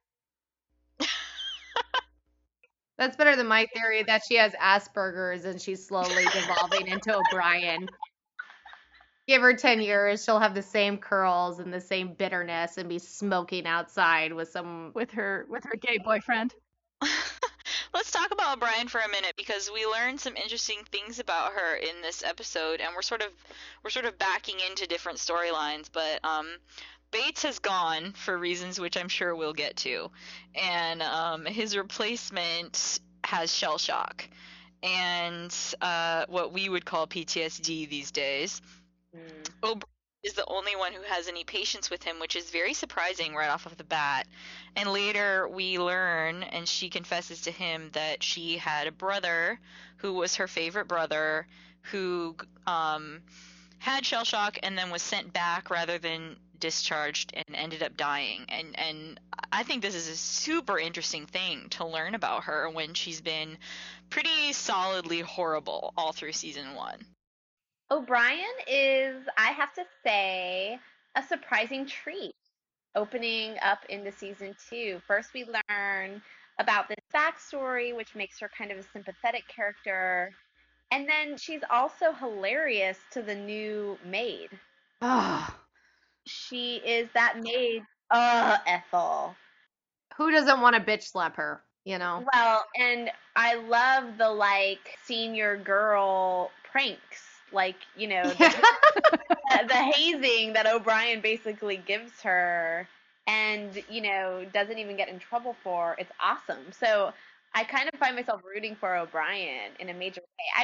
That's 2.99 3.15
better 3.15 3.37
than 3.37 3.47
my 3.47 3.65
theory 3.73 4.03
that 4.03 4.23
she 4.27 4.35
has 4.35 4.53
Asperger's 4.55 5.45
and 5.45 5.59
she's 5.59 5.87
slowly 5.87 6.25
devolving 6.33 6.87
into 6.87 7.17
O'Brien. 7.17 7.87
Give 9.25 9.41
her 9.41 9.53
10 9.53 9.81
years, 9.81 10.23
she'll 10.23 10.39
have 10.39 10.53
the 10.53 10.61
same 10.61 10.97
curls 10.97 11.59
and 11.59 11.73
the 11.73 11.79
same 11.79 12.13
bitterness 12.13 12.77
and 12.77 12.89
be 12.89 12.99
smoking 12.99 13.65
outside 13.65 14.33
with 14.33 14.49
some. 14.49 14.91
with 14.93 15.11
her 15.11 15.45
with 15.49 15.63
her 15.63 15.77
gay 15.79 15.97
boyfriend. 16.03 16.53
Let's 17.93 18.11
talk 18.11 18.31
about 18.31 18.57
O'Brien 18.57 18.87
for 18.87 18.99
a 18.99 19.07
minute 19.07 19.33
because 19.37 19.71
we 19.73 19.85
learned 19.85 20.19
some 20.19 20.35
interesting 20.35 20.79
things 20.91 21.19
about 21.19 21.53
her 21.53 21.75
in 21.75 22.01
this 22.01 22.21
episode, 22.23 22.81
and 22.81 22.93
we're 22.95 23.01
sort 23.01 23.21
of 23.21 23.29
we're 23.83 23.91
sort 23.91 24.05
of 24.05 24.17
backing 24.17 24.57
into 24.69 24.87
different 24.87 25.19
storylines. 25.19 25.89
But 25.91 26.19
um, 26.25 26.47
Bates 27.11 27.43
has 27.43 27.59
gone 27.59 28.13
for 28.13 28.37
reasons 28.37 28.79
which 28.79 28.97
I'm 28.97 29.09
sure 29.09 29.35
we'll 29.35 29.53
get 29.53 29.75
to, 29.77 30.11
and 30.55 31.01
um, 31.01 31.45
his 31.45 31.75
replacement 31.75 32.99
has 33.23 33.53
shell 33.53 33.77
shock 33.77 34.27
and 34.81 35.55
uh, 35.81 36.25
what 36.29 36.53
we 36.53 36.69
would 36.69 36.85
call 36.85 37.07
PTSD 37.07 37.89
these 37.89 38.11
days. 38.11 38.61
Mm. 39.15 39.49
O'Brien 39.63 39.83
is 40.23 40.33
the 40.33 40.45
only 40.47 40.75
one 40.75 40.93
who 40.93 41.01
has 41.03 41.27
any 41.27 41.43
patience 41.43 41.89
with 41.89 42.03
him, 42.03 42.19
which 42.19 42.35
is 42.35 42.49
very 42.49 42.73
surprising 42.73 43.33
right 43.33 43.49
off 43.49 43.65
of 43.65 43.77
the 43.77 43.83
bat. 43.83 44.27
And 44.75 44.91
later 44.91 45.47
we 45.47 45.79
learn, 45.79 46.43
and 46.43 46.67
she 46.67 46.89
confesses 46.89 47.41
to 47.41 47.51
him 47.51 47.89
that 47.93 48.23
she 48.23 48.57
had 48.57 48.87
a 48.87 48.91
brother 48.91 49.59
who 49.97 50.13
was 50.13 50.35
her 50.35 50.47
favorite 50.47 50.87
brother 50.87 51.47
who 51.83 52.35
um, 52.67 53.21
had 53.79 54.05
shell 54.05 54.25
shock 54.25 54.57
and 54.61 54.77
then 54.77 54.91
was 54.91 55.01
sent 55.01 55.31
back 55.31 55.69
rather 55.69 55.97
than 55.97 56.35
discharged 56.59 57.33
and 57.33 57.55
ended 57.55 57.83
up 57.83 57.97
dying. 57.97 58.45
And 58.49 58.77
and 58.77 59.19
I 59.51 59.63
think 59.63 59.81
this 59.81 59.95
is 59.95 60.07
a 60.07 60.15
super 60.15 60.77
interesting 60.77 61.25
thing 61.25 61.69
to 61.71 61.85
learn 61.85 62.15
about 62.15 62.43
her 62.43 62.69
when 62.69 62.93
she's 62.93 63.21
been 63.21 63.57
pretty 64.09 64.53
solidly 64.53 65.21
horrible 65.21 65.93
all 65.97 66.11
through 66.11 66.33
season 66.33 66.75
one. 66.75 66.99
O'Brien 67.91 68.45
is, 68.67 69.15
I 69.37 69.51
have 69.51 69.73
to 69.73 69.83
say, 70.05 70.79
a 71.15 71.23
surprising 71.23 71.87
treat 71.87 72.35
opening 72.95 73.55
up 73.63 73.79
into 73.89 74.11
season 74.11 74.55
two. 74.69 75.01
First, 75.07 75.33
we 75.33 75.45
learn 75.45 76.21
about 76.59 76.87
this 76.87 76.97
backstory, 77.13 77.95
which 77.95 78.15
makes 78.15 78.39
her 78.39 78.49
kind 78.55 78.71
of 78.71 78.77
a 78.77 78.83
sympathetic 78.93 79.47
character. 79.47 80.33
And 80.91 81.07
then 81.07 81.37
she's 81.37 81.61
also 81.69 82.13
hilarious 82.13 82.97
to 83.11 83.21
the 83.21 83.35
new 83.35 83.97
maid. 84.05 84.49
Ugh. 85.01 85.51
She 86.27 86.77
is 86.77 87.09
that 87.13 87.39
maid, 87.41 87.83
uh, 88.11 88.57
Ethel. 88.67 89.35
who 90.17 90.31
doesn't 90.31 90.61
want 90.61 90.75
to 90.75 90.81
bitch 90.81 91.03
slap 91.03 91.35
her? 91.37 91.63
You 91.85 91.97
know? 91.97 92.25
Well, 92.33 92.65
and 92.79 93.09
I 93.35 93.55
love 93.55 94.17
the 94.17 94.29
like 94.29 94.97
senior 95.05 95.57
girl 95.57 96.51
pranks. 96.71 97.23
Like, 97.51 97.77
you 97.95 98.07
know, 98.07 98.23
the, 98.23 98.55
the 99.67 99.73
hazing 99.75 100.53
that 100.53 100.67
O'Brien 100.67 101.21
basically 101.21 101.77
gives 101.77 102.21
her 102.21 102.87
and, 103.27 103.83
you 103.89 104.01
know, 104.01 104.45
doesn't 104.53 104.77
even 104.77 104.95
get 104.97 105.09
in 105.09 105.19
trouble 105.19 105.55
for. 105.63 105.95
It's 105.97 106.11
awesome. 106.21 106.71
So 106.71 107.11
I 107.55 107.63
kind 107.63 107.89
of 107.91 107.99
find 107.99 108.15
myself 108.15 108.41
rooting 108.45 108.75
for 108.75 108.95
O'Brien 108.95 109.71
in 109.79 109.89
a 109.89 109.93
major 109.93 110.21
way. 110.21 110.45
I, 110.57 110.63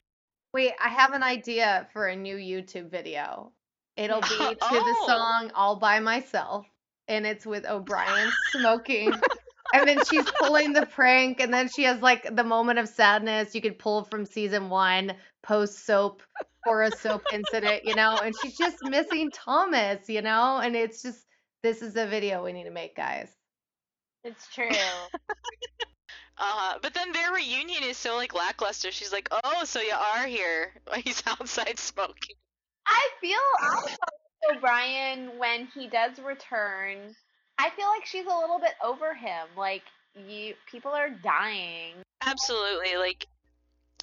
Wait, 0.53 0.73
I 0.83 0.89
have 0.89 1.13
an 1.13 1.23
idea 1.23 1.87
for 1.91 2.07
a 2.07 2.15
new 2.15 2.37
YouTube 2.37 2.89
video. 2.89 3.51
It'll 3.97 4.21
be 4.21 4.27
to 4.27 4.55
the 4.59 4.95
Oh. 4.99 5.05
song 5.07 5.51
All 5.55 5.75
by 5.77 5.99
Myself, 5.99 6.65
and 7.07 7.25
it's 7.25 7.45
with 7.45 7.65
O'Brien 7.65 8.31
smoking. 8.51 9.13
And 9.73 9.87
then 9.87 10.03
she's 10.05 10.25
pulling 10.39 10.73
the 10.73 10.85
prank, 10.85 11.39
and 11.41 11.53
then 11.53 11.69
she 11.69 11.83
has 11.83 12.01
like 12.01 12.35
the 12.35 12.43
moment 12.43 12.79
of 12.79 12.87
sadness 12.87 13.55
you 13.55 13.61
could 13.61 13.79
pull 13.79 14.03
from 14.05 14.25
season 14.25 14.69
one, 14.69 15.13
post 15.43 15.85
soap 15.85 16.21
or 16.67 16.83
a 16.83 16.91
soap 16.91 17.23
incident, 17.33 17.83
you 17.85 17.95
know, 17.95 18.17
and 18.23 18.33
she's 18.41 18.57
just 18.57 18.77
missing 18.83 19.31
Thomas, 19.31 20.07
you 20.09 20.21
know, 20.21 20.57
and 20.57 20.75
it's 20.75 21.01
just 21.01 21.25
this 21.63 21.81
is 21.81 21.95
a 21.95 22.05
video 22.07 22.43
we 22.43 22.53
need 22.53 22.63
to 22.65 22.71
make, 22.71 22.95
guys. 22.95 23.29
it's 24.23 24.47
true. 24.53 24.69
Uh, 26.37 26.73
but 26.81 26.93
then 26.93 27.11
their 27.13 27.31
reunion 27.31 27.83
is 27.83 27.95
so 27.97 28.15
like 28.17 28.33
lackluster. 28.33 28.91
She's 28.91 29.11
like, 29.13 29.29
"Oh, 29.31 29.63
so 29.63 29.79
you 29.79 29.93
are 29.93 30.25
here?" 30.25 30.73
He's 31.03 31.23
outside 31.25 31.79
smoking. 31.79 32.35
I 32.87 33.09
feel 33.19 34.55
O'Brien 34.55 35.37
when 35.37 35.67
he 35.73 35.87
does 35.87 36.19
return. 36.19 37.15
I 37.57 37.69
feel 37.71 37.87
like 37.87 38.05
she's 38.05 38.25
a 38.25 38.37
little 38.37 38.59
bit 38.59 38.73
over 38.83 39.13
him. 39.13 39.47
Like 39.57 39.83
you, 40.27 40.53
people 40.69 40.91
are 40.91 41.09
dying. 41.09 41.93
Absolutely. 42.21 42.97
Like, 42.97 43.27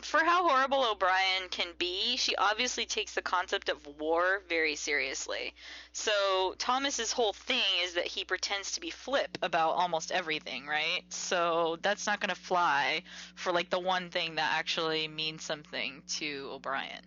for 0.03 0.25
how 0.25 0.49
horrible 0.49 0.85
O'Brien 0.85 1.49
can 1.51 1.69
be, 1.79 2.17
she 2.17 2.35
obviously 2.37 2.85
takes 2.85 3.15
the 3.15 3.23
concept 3.23 3.69
of 3.69 3.87
war 4.01 4.43
very 4.49 4.75
seriously. 4.75 5.55
So 5.93 6.57
Thomas's 6.59 7.13
whole 7.13 7.33
thing 7.33 7.63
is 7.83 7.95
that 7.95 8.07
he 8.07 8.25
pretends 8.25 8.73
to 8.73 8.81
be 8.81 8.91
flip 8.91 9.39
about 9.43 9.73
almost 9.73 10.11
everything, 10.11 10.67
right? 10.67 11.03
So 11.11 11.79
that's 11.83 12.07
not 12.07 12.21
gonna 12.21 12.35
fly 12.35 13.03
for 13.37 13.53
like 13.53 13.71
the 13.71 13.79
one 13.79 14.11
thing 14.11 14.35
that 14.37 14.53
actually 14.59 15.07
means 15.07 15.45
something 15.45 16.03
to 16.17 16.49
O'Brien. 16.51 17.03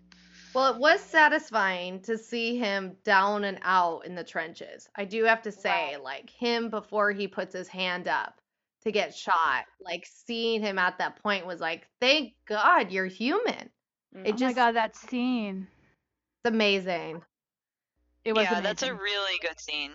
Well, 0.56 0.74
it 0.74 0.80
was 0.80 1.02
satisfying 1.02 2.02
to 2.04 2.18
see 2.18 2.58
him 2.58 2.96
down 3.04 3.44
and 3.44 3.60
out 3.62 4.06
in 4.06 4.16
the 4.16 4.24
trenches. 4.24 4.90
I 4.96 5.04
do 5.04 5.26
have 5.26 5.42
to 5.42 5.52
say, 5.52 5.70
Right. 5.70 6.02
like 6.02 6.30
him 6.30 6.70
before 6.70 7.12
he 7.12 7.28
puts 7.28 7.54
his 7.54 7.68
hand 7.68 8.08
up 8.08 8.40
to 8.84 8.92
get 8.92 9.14
shot, 9.14 9.66
like 9.82 10.06
seeing 10.06 10.62
him 10.62 10.80
at 10.80 10.98
that 11.00 11.22
point 11.22 11.46
was 11.46 11.60
like, 11.60 11.88
thank 12.00 12.34
God 12.48 12.92
you're 12.92 13.06
human. 13.06 13.70
It 14.14 14.18
Mhm. 14.18 14.28
oh 14.28 14.32
my 14.32 14.38
just 14.38 14.56
god, 14.56 14.72
that 14.76 14.96
scene. 14.96 15.68
it's 16.44 16.54
amazing. 16.54 17.22
It 18.24 18.34
was 18.34 18.44
yeah, 18.44 18.62
that's 18.62 18.82
a 18.84 18.94
amazing. 18.94 19.04
really 19.04 19.40
good 19.42 19.60
scene. 19.60 19.94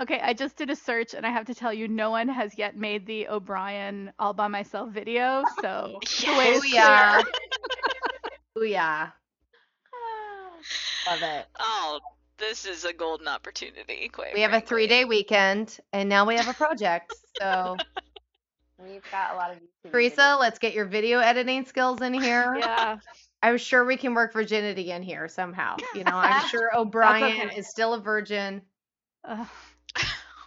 Okay, 0.00 0.20
I 0.20 0.34
just 0.34 0.56
did 0.56 0.68
a 0.70 0.76
search 0.76 1.14
and 1.14 1.24
I 1.26 1.30
have 1.30 1.46
to 1.46 1.54
tell 1.54 1.72
you, 1.72 1.88
no 1.88 2.10
one 2.10 2.28
has 2.28 2.58
yet 2.58 2.76
made 2.76 3.06
the 3.06 3.28
O'Brien 3.28 4.12
all 4.18 4.34
by 4.34 4.48
myself 4.48 4.90
video. 4.90 5.44
So 5.46 6.00
the 6.26 6.34
way 6.34 6.52
is 6.52 6.64
Booyah. 6.64 6.76
clear. 6.80 7.24
Booyah. 8.58 9.12
Love 11.06 11.22
it. 11.22 11.46
Oh, 11.58 12.00
this 12.38 12.64
is 12.64 12.84
a 12.84 12.92
golden 12.92 13.28
opportunity, 13.28 14.08
quite 14.08 14.34
We 14.34 14.40
have 14.42 14.52
a 14.52 14.60
three 14.60 14.86
day 14.86 15.04
weekend 15.04 15.78
and 15.92 16.08
now 16.08 16.26
we 16.26 16.36
have 16.36 16.48
a 16.48 16.54
project. 16.54 17.12
So, 17.40 17.78
We've 18.78 19.02
got 19.10 19.32
a 19.34 19.36
lot 19.36 19.50
of 19.52 19.56
YouTube 19.56 19.90
Teresa, 19.90 20.36
let's 20.38 20.58
get 20.58 20.74
your 20.74 20.84
video 20.84 21.18
editing 21.18 21.64
skills 21.64 22.02
in 22.02 22.12
here. 22.22 22.56
Yeah. 22.58 22.98
I'm 23.42 23.56
sure 23.56 23.84
we 23.86 23.96
can 23.96 24.14
work 24.14 24.32
virginity 24.34 24.90
in 24.90 25.02
here 25.02 25.28
somehow. 25.28 25.76
You 25.94 26.04
know, 26.04 26.12
I'm 26.14 26.46
sure 26.50 26.70
O'Brien 26.76 27.46
okay. 27.48 27.56
is 27.56 27.68
still 27.70 27.94
a 27.94 28.00
virgin. 28.00 28.60
Ugh. 29.24 29.46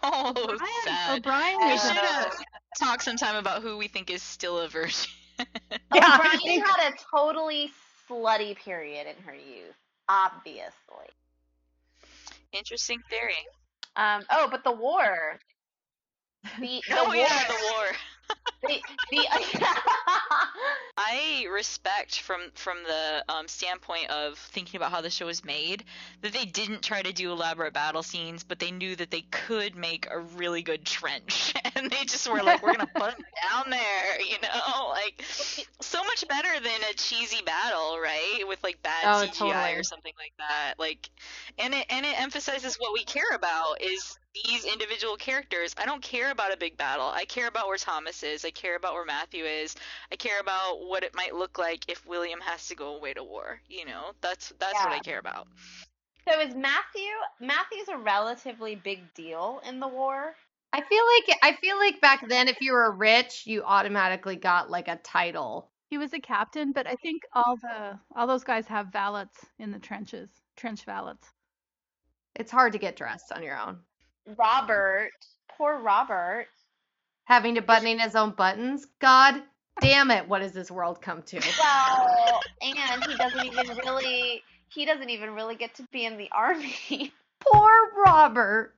Oh, 0.02 0.30
O'Brien, 0.30 0.58
sad. 0.84 1.18
O'Brien 1.18 1.58
We 1.70 1.76
should 1.78 1.96
a- 1.96 2.28
uh, 2.28 2.30
talk 2.78 3.02
sometime 3.02 3.34
about 3.36 3.62
who 3.62 3.76
we 3.76 3.88
think 3.88 4.08
is 4.10 4.22
still 4.22 4.58
a 4.58 4.68
virgin. 4.68 5.10
videos. 5.38 5.78
Yeah, 5.94 6.14
O'Brien 6.20 6.60
had 6.62 6.92
a 6.92 6.96
totally 7.14 7.72
slutty 8.08 8.56
period 8.56 9.06
in 9.08 9.22
her 9.24 9.34
youth, 9.34 9.74
obviously. 10.08 11.10
Interesting 12.52 13.00
theory. 13.10 13.46
Um, 13.96 14.22
oh, 14.30 14.48
but 14.50 14.64
the 14.64 14.72
war. 14.72 15.38
The, 16.60 16.60
the 16.60 16.82
oh 16.92 17.04
war. 17.06 17.16
yeah, 17.16 17.44
the 17.48 17.54
war. 17.72 17.86
The, 18.66 18.82
the, 19.10 19.26
I 20.98 21.46
respect 21.52 22.20
from 22.20 22.40
from 22.54 22.78
the 22.84 23.24
um, 23.28 23.48
standpoint 23.48 24.10
of 24.10 24.38
thinking 24.38 24.78
about 24.78 24.90
how 24.90 25.00
the 25.00 25.10
show 25.10 25.26
was 25.26 25.44
made 25.44 25.84
that 26.22 26.32
they 26.32 26.44
didn't 26.44 26.82
try 26.82 27.02
to 27.02 27.12
do 27.12 27.30
elaborate 27.32 27.72
battle 27.74 28.02
scenes, 28.02 28.42
but 28.44 28.58
they 28.58 28.70
knew 28.70 28.96
that 28.96 29.10
they 29.10 29.22
could 29.22 29.76
make 29.76 30.06
a 30.10 30.18
really 30.18 30.62
good 30.62 30.84
trench, 30.84 31.54
and 31.76 31.90
they 31.90 32.04
just 32.04 32.28
were 32.30 32.42
like, 32.42 32.62
"We're 32.62 32.72
gonna 32.72 32.86
put 32.86 33.12
them 33.16 33.24
down 33.50 33.70
there," 33.70 34.20
you 34.28 34.36
know, 34.42 34.88
like 34.90 35.22
so 35.80 36.02
much 36.04 36.26
better 36.28 36.60
than 36.60 36.80
a 36.90 36.94
cheesy 36.94 37.42
battle, 37.44 37.98
right? 38.02 38.42
With 38.46 38.62
like 38.62 38.82
bad 38.82 39.10
Oh, 39.10 39.10
CGI 39.12 39.72
totally. 39.72 39.74
or 39.74 39.82
something 39.82 40.12
like 40.18 40.32
that. 40.38 40.74
Like, 40.78 41.10
and 41.58 41.74
it 41.74 41.86
and 41.90 42.04
it 42.06 42.20
emphasizes 42.20 42.76
what 42.76 42.92
we 42.92 43.04
care 43.04 43.30
about 43.34 43.80
is 43.80 44.18
these 44.44 44.64
individual 44.64 45.16
characters. 45.16 45.74
I 45.78 45.84
don't 45.86 46.02
care 46.02 46.30
about 46.30 46.52
a 46.52 46.56
big 46.56 46.76
battle. 46.76 47.06
I 47.06 47.24
care 47.24 47.48
about 47.48 47.66
where 47.68 47.76
Thomas 47.76 48.22
is. 48.22 48.44
I 48.44 48.50
care 48.56 48.76
about 48.76 48.94
where 48.94 49.04
Matthew 49.04 49.44
is. 49.44 49.76
I 50.10 50.16
care 50.16 50.40
about 50.40 50.80
what 50.88 51.04
it 51.04 51.14
might 51.14 51.34
look 51.34 51.58
like 51.58 51.84
if 51.88 52.06
William 52.06 52.40
has 52.40 52.66
to 52.68 52.74
go 52.74 52.96
away 52.96 53.12
to 53.14 53.22
war. 53.22 53.60
You 53.68 53.84
know, 53.86 54.12
that's 54.20 54.52
that's 54.58 54.82
what 54.82 54.92
I 54.92 54.98
care 55.00 55.18
about. 55.18 55.46
so 56.28 56.40
is 56.40 56.54
Matthew? 56.54 57.12
Matthew's 57.40 57.88
a 57.88 57.98
relatively 57.98 58.74
big 58.74 59.00
deal 59.14 59.60
in 59.68 59.78
the 59.80 59.88
war. 59.88 60.34
I 60.72 60.80
feel 60.82 61.04
like 61.14 61.38
I 61.42 61.52
feel 61.60 61.78
like 61.78 62.00
back 62.00 62.28
then, 62.28 62.48
if 62.48 62.60
you 62.60 62.72
were 62.72 62.90
rich, 62.92 63.44
you 63.46 63.62
automatically 63.62 64.36
got 64.36 64.70
like 64.70 64.88
a 64.88 64.96
title. 64.96 65.70
He 65.88 65.98
was 65.98 66.12
a 66.12 66.18
captain, 66.20 66.72
but 66.72 66.86
I 66.86 66.96
think 66.96 67.22
all 67.32 67.56
the 67.56 67.98
all 68.16 68.26
those 68.26 68.44
guys 68.44 68.66
have 68.66 68.88
valets 68.92 69.38
in 69.58 69.70
the 69.70 69.78
trenches, 69.78 70.28
trench 70.56 70.84
valets. 70.84 71.28
It's 72.34 72.50
hard 72.50 72.72
to 72.72 72.78
get 72.78 72.96
dressed 72.96 73.32
on 73.32 73.42
your 73.42 73.58
own. 73.58 73.78
Robert, 74.36 75.12
poor 75.56 75.78
Robert. 75.78 76.48
Having 77.26 77.56
to 77.56 77.62
buttoning 77.62 77.98
his 78.00 78.16
own 78.16 78.32
buttons. 78.32 78.86
God 79.00 79.42
damn 79.80 80.10
it! 80.10 80.28
What 80.28 80.42
has 80.42 80.52
this 80.52 80.70
world 80.70 81.00
come 81.02 81.22
to? 81.22 81.40
Well, 81.60 82.40
and 82.62 83.04
he 83.04 83.16
doesn't 83.16 83.46
even 83.46 83.76
really. 83.76 84.42
He 84.68 84.84
doesn't 84.84 85.10
even 85.10 85.30
really 85.34 85.54
get 85.56 85.74
to 85.76 85.84
be 85.92 86.04
in 86.04 86.16
the 86.16 86.28
army. 86.32 87.12
Poor 87.40 87.70
Robert. 88.04 88.74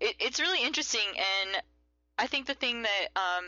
it, 0.00 0.16
it's 0.18 0.40
really 0.40 0.62
interesting 0.64 1.00
and 1.16 1.62
i 2.18 2.26
think 2.26 2.46
the 2.46 2.54
thing 2.54 2.82
that 2.82 3.08
um 3.16 3.44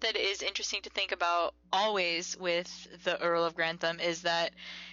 that 0.00 0.16
is 0.16 0.42
interesting 0.42 0.82
to 0.82 0.90
think 0.90 1.12
about 1.12 1.54
always 1.72 2.36
with 2.38 2.88
the 3.04 3.20
earl 3.22 3.44
of 3.44 3.54
grantham 3.54 3.98
is 4.00 4.22
that 4.22 4.52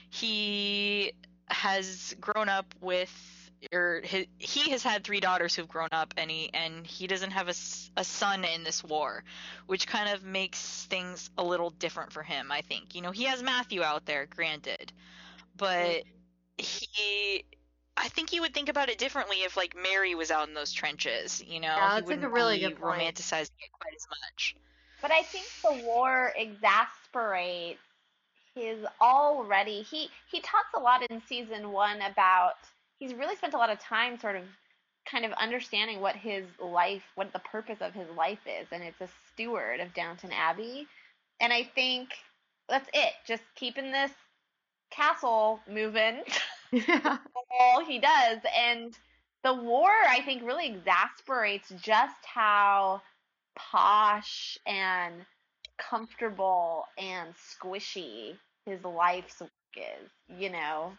he 0.09 1.12
has 1.50 2.15
grown 2.19 2.50
up 2.50 2.74
with 2.81 3.12
or 3.72 4.02
he, 4.04 4.30
he 4.38 4.72
has 4.72 4.84
had 4.84 5.04
three 5.04 5.20
daughters 5.20 5.56
who've 5.56 5.68
grown 5.68 5.90
up 5.92 6.14
and 6.18 6.30
he 6.30 6.50
and 6.54 6.86
he 6.86 7.08
doesn't 7.08 7.32
have 7.32 7.48
a, 7.48 7.56
a 7.98 8.04
son 8.04 8.44
in 8.44 8.64
this 8.64 8.84
war 8.84 9.24
which 9.66 9.88
kind 9.88 10.14
of 10.14 10.24
makes 10.24 10.86
things 10.86 11.30
a 11.38 11.44
little 11.44 11.72
different 11.72 12.12
for 12.12 12.24
him 12.24 12.52
i 12.52 12.62
think 12.62 12.94
you 12.96 13.02
know 13.02 13.12
he 13.12 13.24
has 13.24 13.42
matthew 13.42 13.82
out 13.82 14.06
there 14.06 14.28
granted 14.28 14.92
but 15.56 15.88
mm-hmm. 15.88 16.04
he 16.58 17.46
I 18.00 18.10
think 18.10 18.30
he 18.30 18.40
would 18.40 18.54
think 18.54 18.70
about 18.70 18.90
it 18.90 19.00
differently 19.00 19.38
if 19.38 19.58
like 19.58 19.76
Mary 19.76 20.14
was 20.14 20.30
out 20.30 20.48
in 20.48 20.54
those 20.54 20.72
trenches, 20.72 21.44
you 21.44 21.60
know. 21.60 21.68
Yeah, 21.68 21.74
he 21.74 21.80
that's, 21.80 21.94
like, 21.96 22.04
a 22.04 22.06
wouldn't 22.06 22.32
really 22.32 22.58
be 22.60 22.66
good 22.66 22.80
point. 22.80 23.02
romanticizing 23.02 23.58
it 23.60 23.72
quite 23.72 23.96
as 23.96 24.08
much. 24.08 24.56
But 25.02 25.12
I 25.12 25.24
think 25.24 25.46
the 25.64 25.84
war 25.84 26.32
exasperates 26.36 27.80
his 28.58 28.86
already 29.02 29.82
he 29.84 30.10
he 30.32 30.40
talks 30.42 30.70
a 30.76 30.80
lot 30.80 31.06
in 31.10 31.22
season 31.28 31.72
1 31.72 32.02
about 32.02 32.56
he's 33.00 33.13
really 33.13 33.36
spent 33.36 33.54
a 33.54 33.58
lot 33.58 33.70
of 33.70 33.80
time 33.80 34.20
sort 34.20 34.36
of 34.36 34.44
kind 35.10 35.25
of 35.25 35.32
understanding 35.34 36.01
what 36.01 36.16
his 36.16 36.46
life 36.60 37.04
what 37.16 37.32
the 37.34 37.39
purpose 37.39 37.77
of 37.82 37.94
his 37.94 38.08
life 38.18 38.39
is 38.46 38.68
and 38.72 38.84
it's 38.84 39.01
a 39.01 39.10
steward 39.34 39.80
of 39.80 39.94
Downton 39.94 40.32
Abbey. 40.32 40.88
And 41.39 41.54
I 41.54 41.63
think 41.75 42.10
that's 42.70 42.89
it. 42.94 43.13
Just 43.25 43.44
keeping 43.56 43.92
this 43.92 44.12
castle 44.92 45.60
moving. 45.70 46.22
Yeah. 46.72 47.18
all 47.62 47.86
he 47.86 47.98
does. 47.98 48.39
And 48.58 48.98
the 49.43 49.54
war, 49.54 49.89
I 50.10 50.21
think, 50.24 50.43
really 50.43 50.67
exasperates 50.67 51.69
just 51.82 52.26
how 52.26 53.02
posh 53.56 54.58
and 54.65 55.13
comfortable 55.78 56.86
and 56.98 57.34
squishy 57.36 58.36
his 58.65 58.84
life's 58.84 59.39
work 59.39 59.52
is. 59.78 60.10
You 60.38 60.50
know, 60.50 60.93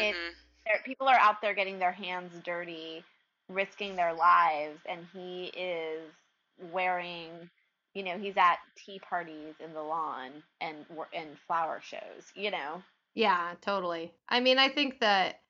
It- 0.00 0.16
Mhm. 0.16 0.34
There, 0.68 0.82
people 0.84 1.08
are 1.08 1.18
out 1.18 1.42
there 1.42 1.54
getting 1.54 1.80
their 1.80 1.92
hands 1.92 2.32
dirty, 2.44 3.04
risking 3.48 3.96
their 3.96 4.14
lives, 4.14 4.80
and 4.88 5.06
he 5.14 5.46
is 5.56 6.12
wearing. 6.72 7.50
You 7.94 8.04
know, 8.04 8.18
he's 8.18 8.36
at 8.38 8.58
tea 8.76 9.00
parties 9.00 9.56
in 9.60 9.74
the 9.74 9.82
lawn 9.82 10.44
and 10.60 10.86
and 11.14 11.38
flower 11.46 11.80
shows. 11.82 12.32
You 12.36 12.52
know, 12.52 12.82
Yeah, 13.14 13.54
totally. 13.62 14.14
I 14.28 14.40
mean, 14.40 14.58
I 14.58 14.68
think 14.68 15.00
that 15.00 15.42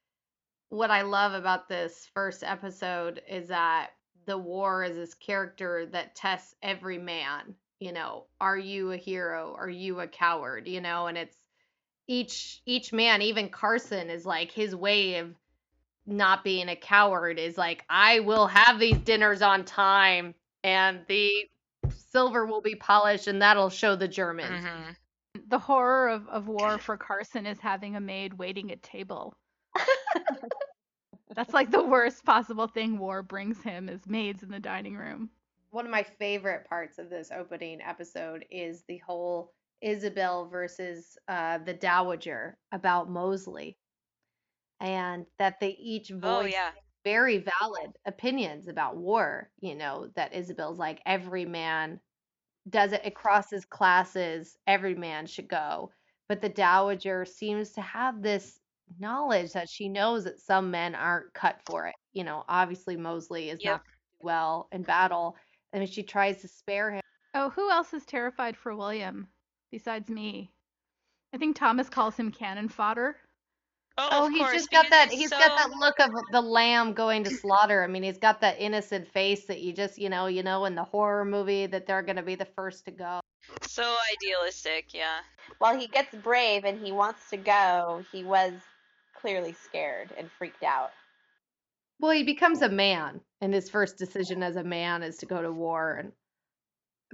what 0.70 0.90
I 0.90 1.02
love 1.02 1.35
about 1.35 1.68
this 1.68 2.09
first 2.14 2.44
episode 2.44 3.22
is 3.28 3.48
that 3.48 3.90
the 4.26 4.38
war 4.38 4.85
is 4.85 4.96
this 4.96 5.14
character 5.14 5.87
that 5.87 6.14
tests 6.16 6.54
every 6.62 6.98
man. 6.98 7.57
You 7.81 7.92
know, 7.92 8.26
are 8.40 8.59
you 8.59 8.92
a 8.92 8.96
hero? 8.96 9.54
Are 9.59 9.70
you 9.70 10.00
a 10.00 10.09
coward? 10.09 10.68
You 10.68 10.81
know, 10.81 11.07
and 11.07 11.18
it's 11.18 11.37
each 12.09 12.62
each 12.66 12.92
man, 12.92 13.23
even 13.23 13.49
Carson 13.51 14.11
is 14.11 14.27
like 14.27 14.51
his 14.51 14.75
way 14.75 15.16
of 15.18 15.35
not 16.07 16.42
being 16.42 16.68
a 16.71 16.77
coward 16.77 17.38
is 17.38 17.59
like 17.59 17.85
I 17.88 18.21
will 18.21 18.47
have 18.47 18.79
these 18.79 18.97
dinners 18.97 19.42
on 19.42 19.64
time 19.64 20.35
and 20.64 21.01
the 21.07 21.31
silver 21.90 22.47
will 22.47 22.62
be 22.62 22.75
polished 22.75 23.27
and 23.29 23.42
that'll 23.42 23.68
show 23.68 23.94
the 23.94 24.09
Germans. 24.09 24.64
Mhm. 24.64 24.97
The 25.49 25.59
horror 25.59 26.09
of, 26.09 26.27
of 26.29 26.49
war 26.49 26.79
for 26.79 26.97
Carson 26.97 27.47
is 27.47 27.61
having 27.61 27.94
a 27.94 28.01
maid 28.01 28.35
waiting 28.35 28.73
at 28.73 28.83
table. 28.83 29.37
That's 31.35 31.53
like 31.53 31.71
the 31.71 31.85
worst 31.85 32.25
possible 32.25 32.66
thing 32.66 32.99
war 32.99 33.23
brings 33.23 33.62
him 33.62 33.88
is 33.88 34.07
maids 34.07 34.42
in 34.42 34.51
the 34.51 34.59
dining 34.59 34.97
room. 34.97 35.31
one 35.71 35.85
of 35.85 35.90
my 35.90 36.03
favorite 36.03 36.66
parts 36.66 36.99
of 36.99 37.11
this 37.11 37.31
opening 37.31 37.81
episode 37.83 38.47
is 38.51 38.83
the 38.88 38.97
whole 38.99 39.53
Isabel 39.80 40.48
versus 40.48 41.16
uh, 41.28 41.58
the 41.58 41.74
Dowager 41.74 42.58
about 42.72 43.10
Mosley, 43.10 43.78
and 44.80 45.26
that 45.38 45.60
they 45.60 45.70
each 45.70 46.10
Oh 46.22 46.40
voice 46.40 46.52
yeah. 46.52 46.72
very 47.04 47.38
valid 47.38 47.96
opinions 48.06 48.68
about 48.68 48.96
war. 48.96 49.50
You 49.60 49.74
know 49.74 50.08
that 50.14 50.34
Isabel's 50.34 50.78
like 50.78 51.00
every 51.06 51.44
man 51.44 52.00
does 52.68 52.92
it. 52.92 53.02
It 53.04 53.14
crosses 53.14 53.64
classes. 53.64 54.56
Every 54.66 54.94
man 54.94 55.26
should 55.26 55.48
go, 55.48 55.92
but 56.28 56.40
the 56.40 56.48
Dowager 56.48 57.24
seems 57.24 57.72
to 57.72 57.80
have 57.82 58.22
this 58.22 58.60
knowledge 58.98 59.52
that 59.52 59.68
she 59.68 59.88
knows 59.88 60.24
that 60.24 60.40
some 60.40 60.70
men 60.70 60.94
aren't 60.94 61.32
cut 61.34 61.60
for 61.66 61.86
it. 61.88 61.94
You 62.12 62.24
know, 62.24 62.44
obviously 62.48 62.96
Mosley 62.96 63.50
is 63.50 63.60
Yep. 63.60 63.80
not 63.80 63.82
well 64.20 64.68
in 64.72 64.82
battle. 64.82 65.36
I 65.74 65.78
mean, 65.78 65.88
she 65.88 66.02
tries 66.02 66.40
to 66.42 66.48
spare 66.48 66.92
him. 66.92 67.02
Oh, 67.34 67.50
who 67.50 67.70
else 67.70 67.94
is 67.94 68.04
terrified 68.04 68.56
for 68.56 68.74
William 68.76 69.28
besides 69.70 70.09
me? 70.11 70.50
I 71.35 71.38
think 71.38 71.57
Thomas 71.57 71.88
calls 71.88 72.16
him 72.16 72.31
cannon 72.31 72.68
fodder. 72.68 73.16
Oh, 74.00 74.09
Oh, 74.12 74.26
of 74.26 74.33
he's 74.33 74.38
course, 74.40 74.52
just 74.52 74.70
got 74.70 74.85
because 74.85 74.90
that. 74.90 75.07
it's 75.09 75.16
He's 75.20 75.31
so... 75.31 75.38
got 75.38 75.57
that 75.57 75.70
look 75.76 75.98
of 76.00 76.11
the 76.31 76.40
lamb 76.40 76.92
going 76.94 77.24
to 77.24 77.31
slaughter. 77.31 77.83
I 77.83 77.87
mean, 77.88 78.02
he's 78.04 78.18
got 78.18 78.40
that 78.42 78.57
innocent 78.61 79.09
face 79.09 79.46
that 79.46 79.61
you 79.61 79.72
just, 79.72 79.98
you 79.98 80.09
know, 80.09 80.26
you 80.26 80.42
know, 80.42 80.64
in 80.66 80.74
the 80.76 80.85
horror 80.85 81.24
movie 81.24 81.66
that 81.66 81.87
they're 81.87 82.02
gonna 82.02 82.22
be 82.22 82.37
the 82.37 82.44
first 82.44 82.85
to 82.87 82.92
go. 82.92 83.20
so 83.62 83.96
idealistic. 84.14 84.94
Yeah. 84.94 85.18
while 85.59 85.76
he 85.78 85.88
gets 85.88 86.14
brave 86.14 86.64
and 86.64 86.78
he 86.85 86.92
wants 86.92 87.28
to 87.31 87.37
go, 87.37 88.04
he 88.12 88.22
was 88.24 88.52
clearly 89.14 89.52
scared 89.52 90.11
and 90.16 90.31
freaked 90.38 90.62
out. 90.62 90.90
Well, 92.00 92.12
he 92.12 92.22
becomes 92.22 92.62
a 92.62 92.68
man, 92.68 93.20
and 93.40 93.52
his 93.52 93.68
first 93.68 93.98
decision 93.98 94.42
as 94.44 94.54
a 94.57 94.62
man 94.62 95.02
is 95.02 95.16
to 95.18 95.26
go 95.26 95.42
to 95.42 95.50
war. 95.50 95.96
And 95.96 96.12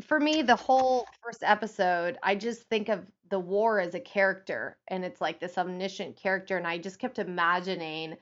for 0.03 0.19
me, 0.21 0.43
the 0.43 0.57
whole 0.57 1.07
first 1.23 1.43
episode, 1.43 2.19
I 2.23 2.35
just 2.35 2.63
think 2.69 2.89
of 2.89 3.07
the 3.31 3.39
war 3.39 3.81
as 3.81 3.95
a 3.95 4.01
character, 4.01 4.79
and 4.89 5.05
it's 5.05 5.21
like 5.21 5.41
this 5.41 5.59
omniscient 5.59 6.17
character, 6.17 6.57
and 6.57 6.67
I 6.67 6.79
just 6.79 6.99
kept 6.99 7.19
imagining 7.19 8.17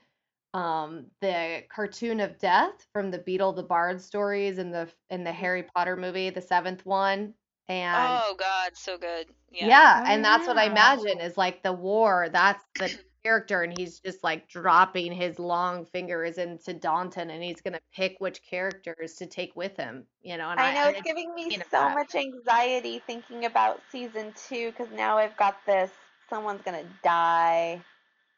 um 0.53 1.07
the 1.21 1.63
cartoon 1.69 2.19
of 2.19 2.37
death 2.37 2.85
from 2.93 3.09
the 3.11 3.17
Beedle 3.19 3.55
the 3.55 3.63
Bard 3.63 3.99
stories 4.01 4.59
and 4.59 4.73
the 4.73 4.87
in 5.09 5.23
the 5.23 5.31
Harry 5.31 5.63
Potter 5.63 5.95
movie, 5.97 6.29
the 6.29 6.41
seventh 6.41 6.85
one. 6.85 7.33
And 7.67 8.21
oh 8.21 8.35
God, 8.37 8.71
so 8.75 8.97
good. 8.97 9.27
yeah, 9.51 9.67
Yeah. 9.67 10.03
Oh, 10.05 10.11
and 10.11 10.23
that's 10.23 10.47
what 10.47 10.57
I 10.57 10.65
imagine 10.65 11.19
is 11.19 11.37
like 11.37 11.63
the 11.63 11.73
war. 11.73 12.29
That's 12.31 12.63
the 12.77 12.91
character, 13.23 13.61
and 13.61 13.77
he's 13.77 13.99
just 13.99 14.23
like 14.23 14.47
dropping 14.47 15.11
his 15.11 15.39
long 15.39 15.85
fingers 15.85 16.37
into 16.37 16.73
Downton, 16.73 17.29
and 17.29 17.43
he's 17.43 17.61
gonna 17.61 17.79
pick 17.95 18.17
which 18.19 18.41
characters 18.43 19.15
to 19.15 19.25
take 19.25 19.55
with 19.55 19.75
him. 19.77 20.05
You 20.21 20.37
know, 20.37 20.49
and 20.49 20.59
I 20.59 20.73
know 20.73 20.89
it's 20.89 20.99
I, 20.99 21.01
giving 21.01 21.33
me 21.33 21.57
so 21.57 21.63
that. 21.71 21.95
much 21.95 22.15
anxiety 22.15 23.01
thinking 23.05 23.45
about 23.45 23.81
season 23.91 24.33
two 24.47 24.71
because 24.71 24.91
now 24.93 25.17
I've 25.17 25.37
got 25.37 25.57
this 25.65 25.91
someone's 26.29 26.61
gonna 26.63 26.85
die 27.03 27.81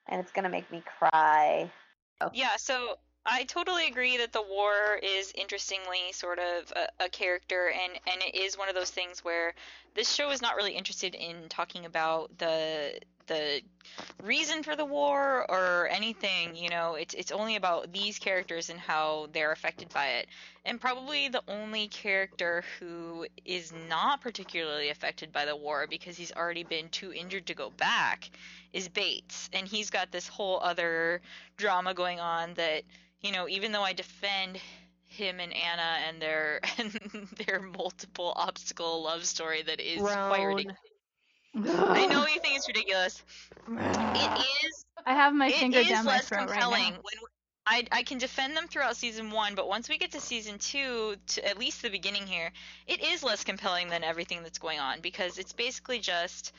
and 0.08 0.21
it's 0.21 0.32
gonna 0.32 0.50
make 0.50 0.69
me 0.71 0.84
cry. 1.00 1.69
Oh. 2.21 2.30
Yeah, 2.34 2.56
so 2.58 2.98
I 3.26 3.43
totally 3.45 3.88
agree 3.88 4.17
that 4.17 4.34
the 4.34 4.41
war 4.41 5.00
is 5.02 5.34
interestingly 5.36 6.12
sort 6.12 6.39
of 6.39 6.71
a, 6.76 7.06
a, 7.06 7.10
character, 7.10 7.69
and 7.69 7.93
and 7.93 8.21
it 8.21 8.36
is 8.36 8.58
one 8.58 8.69
of 8.69 8.76
those 8.76 8.91
things 8.91 9.24
where 9.24 9.54
this 9.95 10.13
show 10.13 10.30
is 10.30 10.41
not 10.41 10.56
really 10.56 10.74
interested 10.74 11.15
in 11.15 11.50
talking 11.50 11.86
about 11.86 12.38
the 12.38 13.00
the 13.27 13.61
reason 14.23 14.63
for 14.63 14.75
the 14.75 14.85
war 14.85 15.45
or 15.49 15.88
anything. 15.89 16.55
You 16.55 16.69
know, 16.69 16.95
it's 16.95 17.13
it's 17.13 17.31
only 17.31 17.55
about 17.55 17.91
these 17.91 18.19
characters 18.19 18.69
and 18.69 18.79
how 18.79 19.27
they're 19.33 19.51
affected 19.51 19.89
by 19.93 20.07
it. 20.07 20.27
And 20.65 20.79
probably 20.81 21.27
the 21.29 21.43
only 21.47 21.88
character 21.88 22.63
who 22.79 23.27
is 23.45 23.73
not 23.89 24.21
particularly 24.21 24.89
affected 24.89 25.31
by 25.31 25.45
the 25.45 25.55
war 25.55 25.85
because 25.89 26.17
he's 26.17 26.31
already 26.31 26.63
been 26.63 26.89
too 26.89 27.13
injured 27.13 27.45
to 27.47 27.53
go 27.53 27.69
back 27.71 28.29
is 28.73 28.89
Bates, 28.89 29.49
and 29.53 29.67
he's 29.67 29.89
got 29.89 30.11
this 30.11 30.27
whole 30.27 30.59
other 30.61 31.21
drama 31.57 31.93
going 31.93 32.19
on 32.19 32.53
that 32.55 32.83
you 33.21 33.31
know, 33.31 33.47
even 33.47 33.71
though 33.71 33.81
I 33.81 33.93
defend 33.93 34.59
him 35.07 35.39
and 35.39 35.53
Anna 35.53 35.97
and 36.07 36.21
their 36.21 36.59
and 36.77 36.91
their 37.45 37.61
multiple 37.61 38.33
obstacle 38.35 39.03
love 39.03 39.25
story 39.25 39.63
that 39.63 39.79
is 39.79 40.01
Roan. 40.01 40.29
quite 40.29 40.43
ridiculous. 40.43 40.77
I 41.55 42.05
know 42.07 42.27
you 42.33 42.39
think 42.39 42.57
it's 42.57 42.67
ridiculous. 42.67 43.23
it 43.67 44.45
is. 44.65 44.85
I 45.05 45.13
have 45.13 45.33
my 45.33 45.51
finger 45.51 45.83
down 45.83 46.05
my 46.05 46.19
throat 46.19 46.49
right 46.49 46.59
now. 46.59 46.71
It 46.71 46.73
is 46.73 46.79
less 46.79 46.89
compelling 46.89 46.93
when 46.93 47.13
I 47.67 47.83
I 47.91 48.03
can 48.03 48.17
defend 48.17 48.55
them 48.55 48.67
throughout 48.67 48.95
season 48.97 49.31
one, 49.31 49.55
but 49.55 49.67
once 49.67 49.89
we 49.89 49.97
get 49.97 50.11
to 50.11 50.21
season 50.21 50.59
two, 50.59 51.15
to 51.27 51.47
at 51.47 51.57
least 51.57 51.81
the 51.81 51.89
beginning 51.89 52.27
here, 52.27 52.51
it 52.87 53.03
is 53.03 53.23
less 53.23 53.43
compelling 53.43 53.89
than 53.89 54.03
everything 54.03 54.43
that's 54.43 54.59
going 54.59 54.79
on 54.79 55.01
because 55.01 55.37
it's 55.37 55.53
basically 55.53 55.99
just 55.99 56.53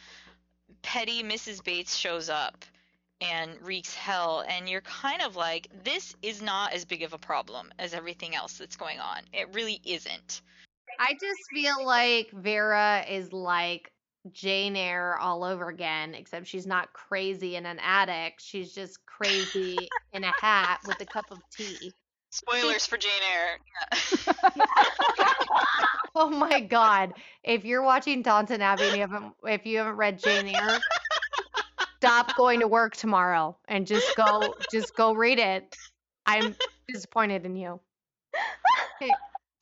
petty 0.82 1.22
Mrs. 1.22 1.62
Bates 1.62 1.94
shows 1.94 2.28
up 2.28 2.64
and 3.20 3.50
wreaks 3.62 3.94
hell 3.94 4.44
and 4.48 4.68
you're 4.68 4.82
kind 4.82 5.22
of 5.22 5.36
like 5.36 5.68
this 5.84 6.14
is 6.22 6.42
not 6.42 6.72
as 6.72 6.84
big 6.84 7.02
of 7.02 7.14
a 7.14 7.18
problem 7.18 7.72
as 7.78 7.94
everything 7.94 8.34
else 8.34 8.58
that's 8.58 8.76
going 8.76 9.00
on 9.00 9.22
it 9.32 9.48
really 9.54 9.80
isn't 9.86 10.42
i 11.00 11.14
just 11.14 11.40
feel 11.50 11.86
like 11.86 12.30
vera 12.32 13.02
is 13.08 13.32
like 13.32 13.90
jane 14.32 14.76
eyre 14.76 15.16
all 15.18 15.44
over 15.44 15.68
again 15.68 16.14
except 16.14 16.46
she's 16.46 16.66
not 16.66 16.92
crazy 16.92 17.56
in 17.56 17.66
an 17.66 17.78
attic 17.80 18.34
she's 18.38 18.72
just 18.72 19.04
crazy 19.06 19.76
in 20.12 20.24
a 20.24 20.32
hat 20.40 20.80
with 20.86 21.00
a 21.00 21.06
cup 21.06 21.30
of 21.30 21.38
tea 21.50 21.92
spoilers 22.30 22.86
for 22.86 22.96
jane 22.96 23.10
eyre 23.32 23.58
oh 26.14 26.28
my 26.30 26.60
god 26.60 27.12
if 27.44 27.64
you're 27.64 27.82
watching 27.82 28.22
downton 28.22 28.60
abbey 28.60 28.84
and 28.84 28.94
you 28.94 29.00
haven't 29.00 29.32
if 29.44 29.64
you 29.64 29.78
haven't 29.78 29.96
read 29.96 30.18
jane 30.18 30.48
eyre 30.48 30.78
stop 32.06 32.36
going 32.36 32.60
to 32.60 32.68
work 32.68 32.94
tomorrow 32.94 33.56
and 33.68 33.86
just 33.86 34.14
go 34.16 34.54
just 34.70 34.94
go 34.96 35.14
read 35.14 35.38
it. 35.38 35.74
I'm 36.24 36.54
disappointed 36.88 37.44
in 37.44 37.56
you. 37.56 37.80
Okay, 39.00 39.12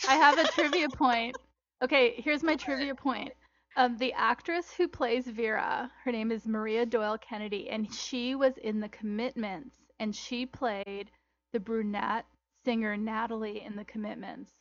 I 0.08 0.16
have 0.16 0.38
a 0.38 0.44
trivia 0.44 0.88
point. 0.88 1.36
Okay, 1.82 2.14
here's 2.18 2.42
my 2.42 2.56
trivia 2.56 2.94
point. 2.94 3.32
Um, 3.76 3.96
the 3.96 4.12
actress 4.12 4.72
who 4.76 4.86
plays 4.86 5.26
Vera, 5.26 5.90
her 6.04 6.12
name 6.12 6.30
is 6.30 6.46
Maria 6.46 6.86
Doyle 6.86 7.18
Kennedy, 7.18 7.68
and 7.68 7.92
she 7.92 8.34
was 8.34 8.56
in 8.58 8.80
The 8.80 8.88
Commitments, 8.88 9.74
and 9.98 10.14
she 10.14 10.46
played 10.46 11.10
the 11.52 11.58
brunette 11.58 12.26
singer 12.64 12.96
Natalie 12.96 13.62
in 13.64 13.74
The 13.74 13.84
Commitments. 13.84 14.52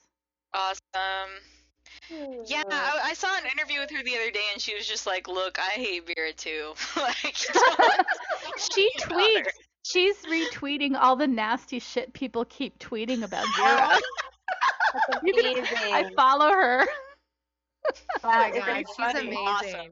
Awesome. 0.53 0.81
Yeah, 2.09 2.63
I, 2.69 2.99
I, 3.05 3.13
saw 3.13 3.27
an 3.37 3.43
interview 3.51 3.79
with 3.79 3.91
her 3.91 4.03
the 4.03 4.15
other 4.15 4.31
day, 4.31 4.43
and 4.51 4.61
she 4.61 4.75
was 4.75 4.87
just 4.87 5.05
like, 5.05 5.27
"Look, 5.27 5.57
I 5.59 5.71
hate 5.71 6.07
Vera 6.07 6.33
too." 6.33 6.73
like, 6.97 7.35
she 8.57 8.89
tweets. 8.99 9.47
She's 9.85 10.15
retweeting 10.19 10.95
all 10.99 11.15
the 11.15 11.27
nasty 11.27 11.79
shit 11.79 12.13
people 12.13 12.45
keep 12.45 12.79
tweeting 12.79 13.23
about 13.23 13.45
Vera. 13.57 13.99
Can, 15.23 15.65
I 15.93 16.09
follow 16.15 16.49
her. 16.51 16.85
Oh 18.23 18.27
my 18.29 18.51
god, 18.51 18.83
she's 18.95 19.21
amazing. 19.21 19.37
Awesome. 19.37 19.91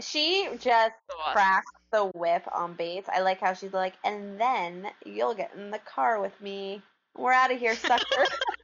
She 0.00 0.48
just 0.52 0.94
so 1.10 1.16
awesome. 1.18 1.32
cracks 1.32 1.72
the 1.92 2.04
whip 2.14 2.44
on 2.54 2.74
Bates. 2.74 3.08
I 3.12 3.20
like 3.20 3.40
how 3.40 3.54
she's 3.54 3.72
like, 3.72 3.94
and 4.04 4.40
then 4.40 4.88
you'll 5.04 5.34
get 5.34 5.52
in 5.56 5.70
the 5.70 5.78
car 5.78 6.20
with 6.20 6.38
me. 6.40 6.82
We're 7.16 7.32
out 7.32 7.52
of 7.52 7.58
here, 7.58 7.74
sucker. 7.74 8.04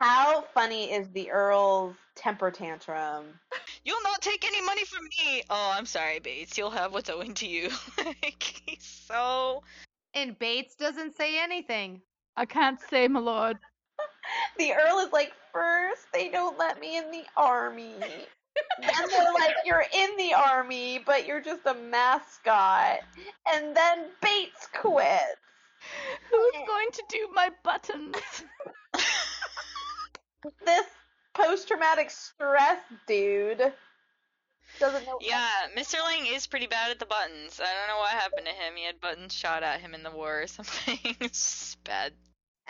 How 0.00 0.46
funny 0.54 0.90
is 0.90 1.08
the 1.10 1.30
Earl's 1.30 1.94
temper 2.14 2.50
tantrum? 2.50 3.26
You'll 3.84 4.02
not 4.02 4.22
take 4.22 4.46
any 4.46 4.64
money 4.64 4.84
from 4.86 5.04
me. 5.04 5.42
Oh, 5.50 5.72
I'm 5.74 5.84
sorry, 5.84 6.20
Bates. 6.20 6.56
You'll 6.56 6.70
have 6.70 6.94
what's 6.94 7.10
owing 7.10 7.34
to 7.34 7.46
you. 7.46 7.68
like, 7.98 8.42
he's 8.66 8.82
so. 9.06 9.62
And 10.14 10.38
Bates 10.38 10.74
doesn't 10.74 11.16
say 11.16 11.38
anything. 11.42 12.00
I 12.34 12.46
can't 12.46 12.80
say, 12.88 13.08
my 13.08 13.20
lord. 13.20 13.58
the 14.58 14.72
Earl 14.72 15.00
is 15.00 15.12
like, 15.12 15.32
first 15.52 16.06
they 16.12 16.28
don't 16.28 16.58
let 16.58 16.80
me 16.80 16.98
in 16.98 17.10
the 17.10 17.24
army. 17.36 17.94
and 18.82 19.10
they're 19.10 19.32
like, 19.32 19.54
you're 19.64 19.84
in 19.94 20.16
the 20.16 20.34
army, 20.34 21.02
but 21.04 21.26
you're 21.26 21.40
just 21.40 21.66
a 21.66 21.74
mascot. 21.74 23.00
And 23.54 23.76
then 23.76 24.06
Bates 24.20 24.68
quits. 24.74 25.36
Who's 26.30 26.66
going 26.66 26.88
to 26.92 27.02
do 27.08 27.28
my 27.34 27.50
buttons? 27.64 28.16
this 30.64 30.86
post 31.34 31.68
traumatic 31.68 32.10
stress 32.10 32.80
dude 33.06 33.72
doesn't 34.78 35.06
know. 35.06 35.18
Yeah, 35.20 35.48
Mr. 35.76 36.02
Lang 36.04 36.26
is 36.26 36.46
pretty 36.46 36.66
bad 36.66 36.90
at 36.90 36.98
the 36.98 37.06
buttons. 37.06 37.60
I 37.60 37.72
don't 37.74 37.88
know 37.88 37.98
what 37.98 38.10
happened 38.10 38.46
to 38.46 38.52
him. 38.52 38.74
He 38.76 38.84
had 38.84 39.00
buttons 39.00 39.34
shot 39.34 39.62
at 39.62 39.80
him 39.80 39.94
in 39.94 40.02
the 40.02 40.10
war 40.10 40.42
or 40.42 40.46
something. 40.46 40.98
it's 41.20 41.60
just 41.60 41.84
bad. 41.84 42.12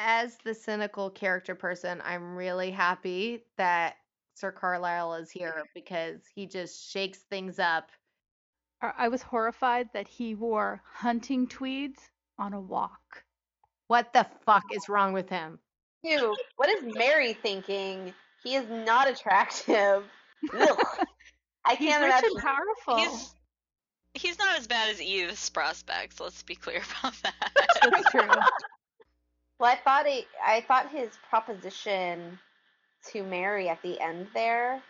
As 0.02 0.38
the 0.44 0.54
cynical 0.54 1.10
character 1.10 1.54
person, 1.54 2.00
I'm 2.02 2.34
really 2.34 2.70
happy 2.70 3.44
that 3.58 3.96
Sir 4.34 4.50
Carlisle 4.50 5.16
is 5.16 5.30
here 5.30 5.62
because 5.74 6.22
he 6.34 6.46
just 6.46 6.90
shakes 6.90 7.18
things 7.18 7.58
up. 7.58 7.90
I 8.80 9.08
was 9.08 9.20
horrified 9.20 9.90
that 9.92 10.08
he 10.08 10.34
wore 10.34 10.80
hunting 10.90 11.46
tweeds 11.46 12.00
on 12.38 12.54
a 12.54 12.60
walk. 12.60 13.24
What 13.88 14.14
the 14.14 14.26
fuck 14.46 14.64
is 14.72 14.88
wrong 14.88 15.12
with 15.12 15.28
him? 15.28 15.58
Two, 16.02 16.34
what 16.56 16.70
is 16.70 16.94
Mary 16.96 17.34
thinking? 17.34 18.14
He 18.42 18.54
is 18.54 18.66
not 18.70 19.06
attractive. 19.06 20.04
I 20.54 21.76
can't 21.76 21.78
he's 21.78 21.94
imagine. 21.96 22.30
And 22.36 22.42
powerful. 22.42 22.96
He's, 22.96 23.34
he's 24.14 24.38
not 24.38 24.58
as 24.58 24.66
bad 24.66 24.88
as 24.88 25.02
Eve's 25.02 25.50
prospects. 25.50 26.18
Let's 26.20 26.42
be 26.42 26.54
clear 26.54 26.80
about 27.00 27.12
that. 27.22 27.50
That's 27.82 28.10
true. 28.10 28.22
Well, 29.60 29.70
I 29.70 29.76
thought 29.76 30.06
he, 30.06 30.26
I 30.44 30.62
thought 30.62 30.90
his 30.90 31.10
proposition 31.28 32.40
to 33.12 33.22
Mary 33.22 33.68
at 33.68 33.80
the 33.82 34.00
end 34.00 34.26
there 34.34 34.82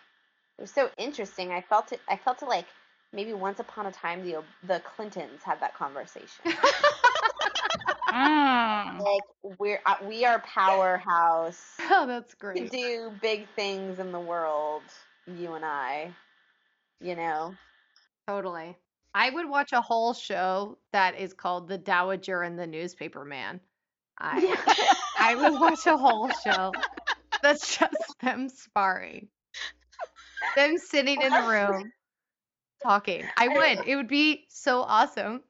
it 0.61 0.65
was 0.65 0.71
so 0.73 0.91
interesting. 0.99 1.53
I 1.53 1.63
felt 1.63 1.91
it. 1.91 2.03
I 2.07 2.17
felt 2.17 2.43
it 2.43 2.47
like 2.47 2.67
maybe 3.15 3.33
once 3.33 3.61
upon 3.61 3.87
a 3.87 3.93
time 3.93 4.23
the 4.23 4.43
the 4.67 4.81
Clintons 4.81 5.43
had 5.43 5.59
that 5.61 5.75
conversation. 5.75 6.45
Mm. 8.11 9.01
Like 9.01 9.57
we're 9.61 9.81
uh, 9.87 9.95
we 10.05 10.25
are 10.25 10.41
powerhouse. 10.41 11.77
Oh, 11.93 12.07
that's 12.07 12.35
great. 12.35 12.73
To 12.73 12.77
do 12.77 13.13
big 13.23 13.47
things 13.55 14.01
in 14.01 14.11
the 14.11 14.19
world, 14.19 14.83
you 15.29 15.55
and 15.55 15.65
I. 15.65 16.13
You 17.01 17.15
know. 17.15 17.55
Totally. 18.27 18.77
I 19.15 19.31
would 19.31 19.49
watch 19.49 19.73
a 19.73 19.81
whole 19.81 20.13
show 20.13 20.77
that 20.93 21.17
is 21.21 21.33
called 21.33 21.69
The 21.69 21.79
Dowager 21.79 22.43
and 22.43 22.59
the 22.59 22.67
Newspaper 22.67 23.25
Man. 23.25 23.61
I 24.21 24.95
I 25.19 25.35
would 25.35 25.61
watch 25.61 25.87
a 25.87 25.97
whole 25.97 26.29
show 26.31 26.73
that's 27.43 27.79
just 27.79 27.97
them 28.23 28.49
sparring. 28.49 29.29
Them 30.57 30.79
sitting 30.79 31.21
in 31.21 31.33
a 31.33 31.49
room 31.49 31.93
talking. 32.83 33.25
I 33.37 33.49
would. 33.49 33.87
It 33.87 33.97
would 33.97 34.09
be 34.09 34.47
so 34.49 34.81
awesome. 34.83 35.43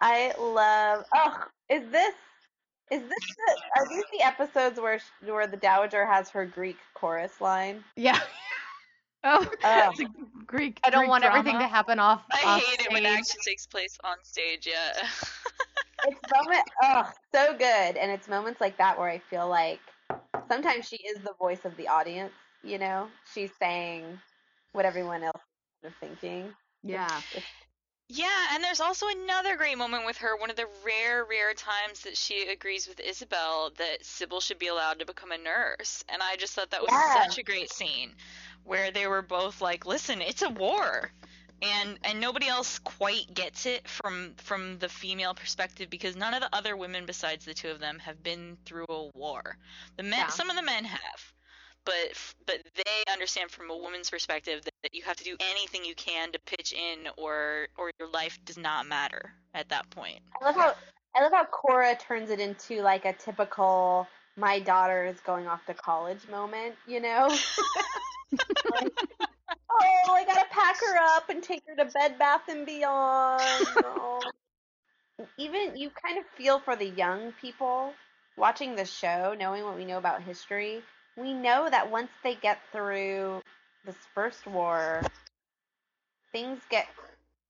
I 0.00 0.34
love. 0.38 1.04
Oh, 1.14 1.44
is 1.68 1.88
this 1.90 2.14
is 2.90 3.00
this 3.00 3.08
the, 3.08 3.80
are 3.80 3.88
these 3.88 4.04
the 4.12 4.24
episodes 4.24 4.80
where 4.80 5.00
where 5.24 5.46
the 5.46 5.56
dowager 5.56 6.04
has 6.04 6.28
her 6.30 6.44
Greek 6.44 6.78
chorus 6.94 7.40
line? 7.40 7.82
Yeah. 7.96 8.18
Oh, 9.24 9.48
oh. 9.62 9.92
Greek. 10.48 10.80
I 10.82 10.90
don't 10.90 11.02
Greek 11.02 11.10
want 11.10 11.22
drama. 11.22 11.38
everything 11.38 11.60
to 11.60 11.68
happen 11.68 12.00
off. 12.00 12.24
I 12.32 12.44
off 12.44 12.60
hate 12.60 12.74
stage. 12.74 12.86
it 12.86 12.92
when 12.92 13.06
action 13.06 13.38
takes 13.46 13.66
place 13.66 13.96
on 14.02 14.16
stage. 14.24 14.66
Yeah. 14.66 15.06
It's 16.06 16.20
moment. 16.32 16.64
Oh, 16.82 17.10
so 17.34 17.52
good, 17.52 17.96
and 17.96 18.10
it's 18.10 18.28
moments 18.28 18.60
like 18.60 18.76
that 18.78 18.98
where 18.98 19.08
I 19.08 19.18
feel 19.18 19.48
like 19.48 19.80
sometimes 20.48 20.88
she 20.88 20.96
is 20.96 21.18
the 21.22 21.34
voice 21.38 21.64
of 21.64 21.76
the 21.76 21.88
audience. 21.88 22.32
You 22.62 22.78
know, 22.78 23.08
she's 23.34 23.50
saying 23.58 24.04
what 24.72 24.84
everyone 24.84 25.22
else 25.22 25.42
is 25.82 25.92
thinking. 26.00 26.52
Yeah. 26.82 27.20
It's, 27.34 27.46
yeah, 28.08 28.48
and 28.52 28.62
there's 28.62 28.80
also 28.80 29.06
another 29.08 29.56
great 29.56 29.78
moment 29.78 30.04
with 30.04 30.18
her. 30.18 30.36
One 30.36 30.50
of 30.50 30.56
the 30.56 30.66
rare, 30.84 31.24
rare 31.24 31.54
times 31.54 32.02
that 32.02 32.16
she 32.16 32.46
agrees 32.48 32.86
with 32.86 33.00
Isabel 33.00 33.72
that 33.78 34.04
Sybil 34.04 34.40
should 34.40 34.58
be 34.58 34.66
allowed 34.66 34.98
to 34.98 35.06
become 35.06 35.32
a 35.32 35.38
nurse. 35.38 36.04
And 36.10 36.20
I 36.22 36.36
just 36.36 36.52
thought 36.52 36.70
that 36.72 36.82
was 36.82 36.90
yeah. 36.92 37.22
such 37.22 37.38
a 37.38 37.42
great 37.42 37.72
scene 37.72 38.10
where 38.64 38.90
they 38.90 39.06
were 39.06 39.22
both 39.22 39.62
like, 39.62 39.86
listen, 39.86 40.20
it's 40.20 40.42
a 40.42 40.50
war. 40.50 41.10
And 41.62 41.98
and 42.04 42.20
nobody 42.20 42.48
else 42.48 42.78
quite 42.80 43.32
gets 43.32 43.66
it 43.66 43.86
from 43.88 44.34
from 44.36 44.78
the 44.78 44.88
female 44.88 45.34
perspective 45.34 45.88
because 45.88 46.16
none 46.16 46.34
of 46.34 46.40
the 46.40 46.54
other 46.54 46.76
women 46.76 47.06
besides 47.06 47.44
the 47.44 47.54
two 47.54 47.68
of 47.68 47.78
them 47.78 47.98
have 48.00 48.22
been 48.22 48.56
through 48.66 48.86
a 48.88 49.08
war. 49.16 49.56
The 49.96 50.02
men, 50.02 50.20
Yeah. 50.20 50.28
some 50.28 50.50
of 50.50 50.56
the 50.56 50.62
men 50.62 50.84
have, 50.84 51.32
but 51.84 52.34
but 52.46 52.58
they 52.74 53.12
understand 53.12 53.50
from 53.50 53.70
a 53.70 53.76
woman's 53.76 54.10
perspective 54.10 54.62
that, 54.64 54.74
that 54.82 54.94
you 54.94 55.02
have 55.04 55.16
to 55.16 55.24
do 55.24 55.36
anything 55.40 55.84
you 55.84 55.94
can 55.94 56.32
to 56.32 56.38
pitch 56.40 56.72
in, 56.72 57.08
or 57.16 57.68
or 57.76 57.90
your 57.98 58.08
life 58.08 58.38
does 58.44 58.58
not 58.58 58.86
matter 58.86 59.32
at 59.54 59.68
that 59.68 59.88
point. 59.90 60.20
I 60.40 60.44
love 60.44 60.56
how 60.56 60.74
I 61.14 61.22
love 61.22 61.32
how 61.32 61.44
Cora 61.44 61.94
turns 61.96 62.30
it 62.30 62.40
into 62.40 62.82
like 62.82 63.04
a 63.04 63.12
typical 63.12 64.08
my 64.36 64.58
daughter 64.58 65.04
is 65.04 65.20
going 65.20 65.46
off 65.46 65.64
to 65.66 65.74
college 65.74 66.26
moment, 66.30 66.74
you 66.86 67.00
know? 67.00 67.28
Like, 68.70 68.92
oh, 69.80 70.14
I 70.14 70.24
gotta 70.24 70.46
pack 70.50 70.76
her 70.80 71.16
up 71.16 71.28
and 71.28 71.42
take 71.42 71.62
her 71.68 71.76
to 71.76 71.90
Bed 71.90 72.18
Bath 72.18 72.48
and 72.48 72.66
Beyond. 72.66 73.42
Oh. 73.84 74.20
Even 75.38 75.76
you 75.76 75.90
kind 75.90 76.18
of 76.18 76.24
feel 76.36 76.58
for 76.58 76.74
the 76.76 76.88
young 76.88 77.32
people 77.40 77.92
watching 78.36 78.74
the 78.76 78.84
show, 78.84 79.34
knowing 79.38 79.64
what 79.64 79.76
we 79.76 79.84
know 79.84 79.98
about 79.98 80.22
history. 80.22 80.82
We 81.16 81.34
know 81.34 81.68
that 81.70 81.90
once 81.90 82.08
they 82.24 82.34
get 82.34 82.58
through 82.72 83.42
this 83.84 83.96
first 84.14 84.46
war, 84.46 85.02
things 86.32 86.60
get 86.70 86.86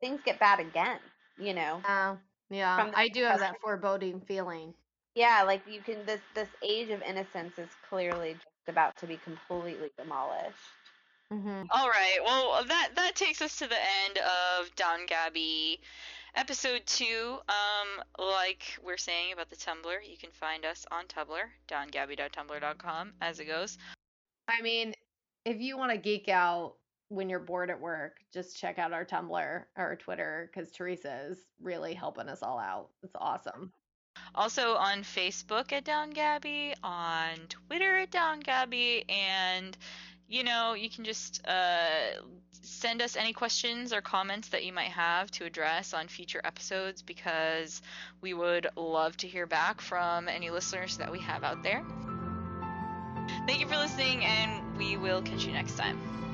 things 0.00 0.20
get 0.24 0.38
bad 0.40 0.60
again. 0.60 0.98
You 1.38 1.54
know. 1.54 1.80
Yeah, 1.84 2.16
yeah. 2.50 2.90
I 2.94 3.08
do 3.08 3.22
have 3.22 3.40
that 3.40 3.60
foreboding 3.62 4.20
feeling. 4.20 4.74
Yeah, 5.14 5.42
like 5.46 5.62
you 5.68 5.80
can 5.80 6.04
this 6.06 6.20
this 6.34 6.48
age 6.62 6.90
of 6.90 7.02
innocence 7.02 7.58
is 7.58 7.68
clearly 7.88 8.34
just 8.34 8.68
about 8.68 8.96
to 8.98 9.06
be 9.06 9.18
completely 9.18 9.90
demolished. 9.96 10.56
Mm-hmm. 11.32 11.62
All 11.70 11.88
right. 11.88 12.18
Well, 12.22 12.62
that 12.68 12.90
that 12.94 13.16
takes 13.16 13.40
us 13.40 13.56
to 13.58 13.66
the 13.66 13.74
end 13.74 14.18
of 14.18 14.74
Down 14.76 15.06
Gabby 15.06 15.80
episode 16.34 16.82
2. 16.84 17.38
Um 17.48 18.04
like 18.18 18.62
we're 18.84 18.98
saying 18.98 19.32
about 19.32 19.48
the 19.48 19.56
Tumblr, 19.56 19.96
you 20.06 20.18
can 20.18 20.30
find 20.30 20.66
us 20.66 20.84
on 20.90 21.06
Tumblr, 21.06 21.42
downgabby.tumblr.com 21.68 23.12
as 23.22 23.40
it 23.40 23.46
goes. 23.46 23.78
I 24.48 24.60
mean, 24.60 24.94
if 25.46 25.58
you 25.60 25.78
want 25.78 25.92
to 25.92 25.98
geek 25.98 26.28
out 26.28 26.74
when 27.08 27.30
you're 27.30 27.38
bored 27.38 27.70
at 27.70 27.80
work, 27.80 28.16
just 28.32 28.58
check 28.58 28.78
out 28.78 28.92
our 28.92 29.04
Tumblr 29.04 29.30
or 29.32 29.68
our 29.76 29.96
Twitter 29.96 30.50
because 30.52 30.70
Teresa 30.70 31.28
is 31.30 31.38
really 31.62 31.94
helping 31.94 32.28
us 32.28 32.42
all 32.42 32.58
out. 32.58 32.88
It's 33.02 33.16
awesome. 33.18 33.72
Also 34.34 34.74
on 34.74 35.02
Facebook 35.02 35.72
at 35.72 35.84
Down 35.84 36.10
Gabby, 36.10 36.74
on 36.82 37.36
Twitter 37.48 37.98
at 37.98 38.10
Down 38.10 38.40
Gabby, 38.40 39.04
and 39.08 39.76
you 40.32 40.44
know, 40.44 40.72
you 40.72 40.88
can 40.88 41.04
just 41.04 41.46
uh, 41.46 42.22
send 42.62 43.02
us 43.02 43.16
any 43.16 43.34
questions 43.34 43.92
or 43.92 44.00
comments 44.00 44.48
that 44.48 44.64
you 44.64 44.72
might 44.72 44.90
have 44.90 45.30
to 45.32 45.44
address 45.44 45.92
on 45.92 46.08
future 46.08 46.40
episodes 46.42 47.02
because 47.02 47.82
we 48.22 48.32
would 48.32 48.66
love 48.74 49.14
to 49.18 49.26
hear 49.28 49.46
back 49.46 49.82
from 49.82 50.28
any 50.28 50.48
listeners 50.48 50.96
that 50.96 51.12
we 51.12 51.18
have 51.20 51.44
out 51.44 51.62
there. 51.62 51.84
Thank 53.46 53.60
you 53.60 53.68
for 53.68 53.76
listening, 53.76 54.24
and 54.24 54.78
we 54.78 54.96
will 54.96 55.20
catch 55.20 55.44
you 55.44 55.52
next 55.52 55.76
time. 55.76 56.31